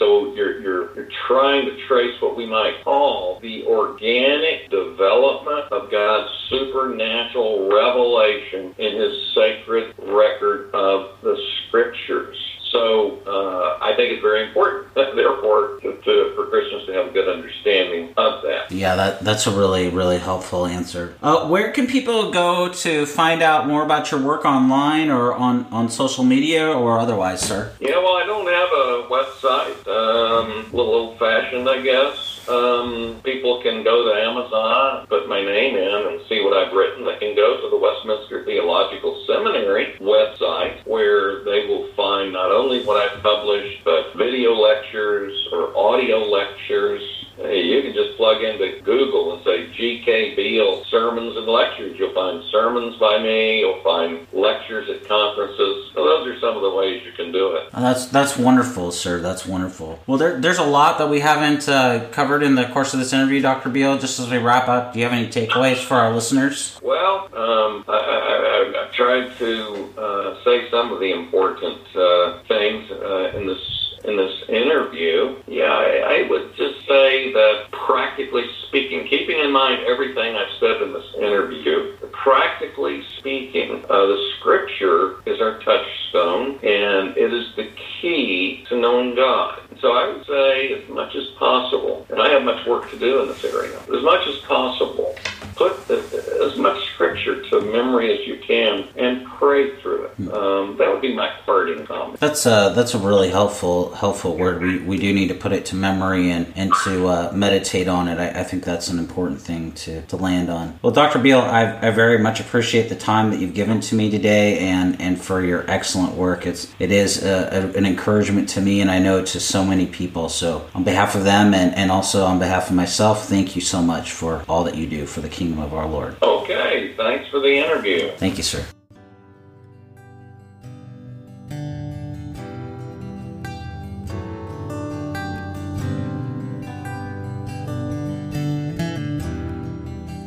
So 0.01 0.33
you're, 0.35 0.63
you're, 0.63 0.97
you're 0.97 1.13
trying 1.29 1.67
to 1.67 1.77
trace 1.87 2.17
what 2.23 2.35
we 2.35 2.47
might 2.47 2.83
call 2.83 3.39
the 3.43 3.65
organic 3.69 4.71
development 4.71 5.71
of 5.71 5.93
God's 5.93 6.33
supernatural 6.49 7.69
revelation 7.69 8.75
in 8.79 8.97
his 8.97 9.13
sacred 9.37 9.93
record 9.99 10.75
of 10.75 11.21
the 11.23 11.37
scriptures. 11.69 12.37
So 12.71 13.19
uh, 13.27 13.85
I 13.85 13.95
think 13.97 14.13
it's 14.13 14.23
very 14.23 14.47
important, 14.47 14.95
therefore, 14.95 15.79
to, 15.83 15.93
to, 15.93 16.33
for 16.37 16.47
Christians 16.47 16.87
to 16.87 16.93
have 16.93 17.09
a 17.09 17.11
good 17.11 17.29
understanding 17.29 18.15
of 18.17 18.43
that. 18.43 18.71
Yeah, 18.71 18.95
that, 18.97 19.21
that's 19.21 19.47
a 19.47 19.51
really, 19.51 19.89
really 19.89 20.19
helpful 20.19 20.67
answer. 20.67 21.17
Uh, 21.23 21.49
where 21.49 21.73
can 21.73 21.87
people 21.87 22.31
go 22.31 22.73
to 22.73 23.07
find 23.07 23.43
out 23.43 23.67
more 23.67 23.83
about 23.83 24.11
your 24.11 24.23
work 24.23 24.45
online 24.45 25.11
or 25.11 25.35
on, 25.35 25.65
on 25.67 25.89
social 25.89 26.25
media 26.25 26.71
or 26.71 26.99
otherwise, 26.99 27.41
sir? 27.41 27.73
Yeah, 27.81 27.99
well, 27.99 28.17
I 28.17 28.25
don't 28.27 28.47
have 28.47 28.69
a 28.73 29.09
website. 29.11 29.87
Um, 29.89 30.73
a 30.73 30.77
little 30.77 30.95
old 30.95 31.19
fashioned, 31.19 31.69
I 31.69 31.83
guess. 31.83 32.49
Um, 32.49 33.21
people 33.23 33.63
can 33.63 33.85
go 33.85 34.05
to 34.05 34.21
Amazon, 34.21 35.07
put 35.07 35.29
my 35.29 35.43
name 35.43 35.77
in, 35.77 36.07
and 36.09 36.21
see 36.29 36.43
what 36.43 36.57
I've 36.57 36.73
written. 36.73 37.05
They 37.05 37.19
can 37.19 37.37
go 37.37 37.61
to 37.61 37.71
the 37.71 37.77
Westminster 37.77 38.45
Theological 38.45 39.25
Seminary 39.27 39.95
website, 40.01 40.85
where 40.87 41.45
they 41.45 41.67
will 41.67 41.93
find 41.95 42.33
not 42.33 42.51
only 42.51 42.60
what 42.69 42.97
I've 42.97 43.23
published 43.23 43.85
but 43.85 44.15
video 44.17 44.53
lectures 44.55 45.33
or 45.51 45.75
audio 45.77 46.19
lectures. 46.19 47.03
Hey, 47.41 47.63
you 47.63 47.81
can 47.81 47.95
just 47.95 48.17
plug 48.19 48.43
into 48.43 48.81
Google 48.83 49.35
and 49.35 49.45
say 49.45 49.73
G.K. 49.73 50.35
Beale 50.37 50.85
sermons 50.91 51.37
and 51.37 51.47
lectures. 51.47 51.99
You'll 51.99 52.13
find 52.13 52.43
sermons 52.51 52.97
by 52.97 53.23
me. 53.23 53.61
You'll 53.61 53.83
find 53.83 54.27
lectures 54.33 54.91
at 54.91 55.09
conferences. 55.09 55.91
So 55.95 56.05
those 56.05 56.27
are 56.29 56.39
some 56.41 56.57
of 56.57 56.63
the 56.63 56.71
ways 56.71 57.03
you 57.05 57.13
can 57.13 57.33
do 57.33 57.57
it. 57.57 57.71
Oh, 57.73 57.81
that's 57.81 58.07
that's 58.07 58.37
wonderful, 58.37 58.93
sir. 58.93 59.21
That's 59.21 59.47
wonderful. 59.47 59.99
Well, 60.07 60.19
there, 60.19 60.39
there's 60.39 60.59
a 60.59 60.65
lot 60.65 60.99
that 60.99 61.09
we 61.09 61.21
haven't 61.21 61.67
uh, 61.69 62.09
covered 62.11 62.43
in 62.43 62.57
the 62.57 62.67
course 62.67 62.93
of 62.93 63.01
this 63.01 63.13
interview, 63.15 63.41
Dr. 63.41 63.71
Beale. 63.71 63.99
Just 63.99 64.21
as 64.21 64.31
we 64.31 64.37
wrap 64.37 64.69
up, 64.69 64.93
do 64.93 64.99
you 64.99 65.07
have 65.07 65.15
any 65.15 65.29
takeaways 65.29 65.83
for 65.83 65.95
our 65.95 66.13
listeners? 66.13 66.79
Well, 66.83 67.25
um, 67.35 67.85
I, 67.89 67.93
I, 67.93 68.75
I, 68.77 68.85
I've 68.85 68.93
tried 68.93 69.37
to 69.39 69.89
uh, 69.99 70.45
say 70.45 70.71
some 70.71 70.93
of 70.93 71.01
the 71.01 71.13
important 71.13 71.81
uh, 71.97 72.43
things 72.49 72.91
uh, 72.91 73.39
in 73.39 73.47
this 73.47 73.81
in 74.05 74.17
this 74.17 74.33
interview. 74.49 75.37
Yeah, 75.47 75.65
I, 75.73 76.25
I 76.25 76.27
would 76.31 76.57
just 76.57 76.87
say 76.87 77.00
that 77.33 77.71
practically 77.73 78.45
speaking, 78.69 79.07
keeping 79.09 79.39
in 79.39 79.51
mind 79.51 79.83
everything 79.87 80.37
I've 80.37 80.53
said 80.59 80.83
in 80.83 80.93
this 80.93 81.07
interview, 81.17 81.97
practically 82.13 83.03
speaking, 83.19 83.85
uh, 83.89 84.07
the 84.07 84.33
scripture 84.39 85.21
is 85.27 85.41
our 85.41 85.59
touchstone, 85.61 86.59
and 86.63 87.17
it 87.17 87.33
is 87.33 87.55
the 87.57 87.71
key 88.01 88.65
to 88.69 88.81
knowing 88.81 89.15
God. 89.15 89.61
So 89.81 89.93
I 89.93 90.13
would 90.13 90.27
say, 90.27 90.73
as 90.75 90.89
much 90.89 91.15
as 91.15 91.27
possible, 91.39 92.07
and 92.11 92.21
I 92.21 92.31
have 92.31 92.43
much 92.43 92.67
work 92.67 92.91
to 92.91 92.99
do 92.99 93.23
in 93.23 93.29
this 93.29 93.45
area, 93.45 93.79
but 93.87 93.97
as 93.97 94.05
much 94.05 94.27
as 94.27 94.39
possible, 94.41 95.17
put 95.57 95.91
as 95.91 96.57
much 96.57 96.83
scripture 96.95 97.43
to 97.51 97.61
memory 97.61 98.19
as 98.19 98.27
you 98.27 98.39
can 98.39 98.89
and 98.97 99.27
pray 99.27 99.77
through 99.81 100.07
it. 100.07 100.33
Um, 100.33 100.77
that 100.79 100.91
would 100.91 101.03
be 101.03 101.15
my 101.15 101.31
parting 101.45 101.87
comment. 101.87 102.10
That's 102.21 102.45
a 102.45 102.73
that's 102.77 102.93
a 102.93 102.99
really 102.99 103.31
helpful 103.31 103.95
helpful 103.95 104.37
word. 104.37 104.61
We, 104.61 104.79
we 104.79 104.99
do 104.99 105.11
need 105.15 105.29
to 105.29 105.35
put 105.35 105.53
it 105.53 105.65
to 105.67 105.75
memory 105.75 106.31
and 106.31 106.53
and 106.55 106.71
to 106.85 107.09
uh, 107.09 107.33
meditate 107.35 107.89
on 107.89 108.09
it. 108.09 108.19
I, 108.19 108.41
I, 108.41 108.45
think 108.45 108.63
that's 108.63 108.89
an 108.89 108.99
important 108.99 109.41
thing 109.41 109.73
to, 109.73 110.03
to 110.03 110.17
land 110.19 110.51
on. 110.51 110.79
Well, 110.83 110.93
Dr. 110.93 111.19
Beale, 111.19 111.41
I, 111.41 111.89
I 111.89 111.91
very 111.91 112.19
much 112.19 112.39
appreciate 112.39 112.91
the 112.91 112.95
time 112.95 113.31
that 113.31 113.41
you've 113.41 113.55
given 113.55 113.81
to 113.81 113.95
me 113.95 114.11
today 114.11 114.59
and 114.59 115.01
and 115.01 115.19
for 115.19 115.43
your 115.43 115.65
excellent 115.71 116.15
work. 116.15 116.47
It's 116.47 116.71
it 116.79 116.93
is 116.93 117.25
a, 117.25 117.49
a, 117.53 117.79
an 117.79 117.87
encouragement 117.87 118.51
to 118.51 118.61
me 118.61 118.83
and 118.83 118.91
I 118.91 118.99
know 118.99 119.25
to 119.25 119.41
so 119.41 119.65
many 119.65 119.87
people. 119.87 120.29
So 120.29 120.69
on 120.75 120.85
behalf 120.85 121.15
of 121.15 121.25
them 121.25 121.55
and, 121.55 121.75
and 121.75 121.91
also 121.91 122.27
on 122.27 122.39
behalf 122.39 122.69
of 122.69 122.77
myself, 122.77 123.29
thank 123.29 123.57
you 123.57 123.63
so 123.63 123.81
much 123.81 124.13
for 124.13 124.45
all 124.47 124.63
that 124.65 124.75
you 124.75 124.87
do 124.87 125.07
for 125.07 125.23
the 125.23 125.29
kingdom 125.31 125.59
of 125.61 125.73
our 125.73 125.89
Lord. 125.89 126.17
Okay, 126.23 126.93
thanks 126.99 127.31
for 127.31 127.41
the 127.41 127.57
interview. 127.57 128.11
Thank 128.19 128.37
you, 128.37 128.43
sir. 128.43 128.63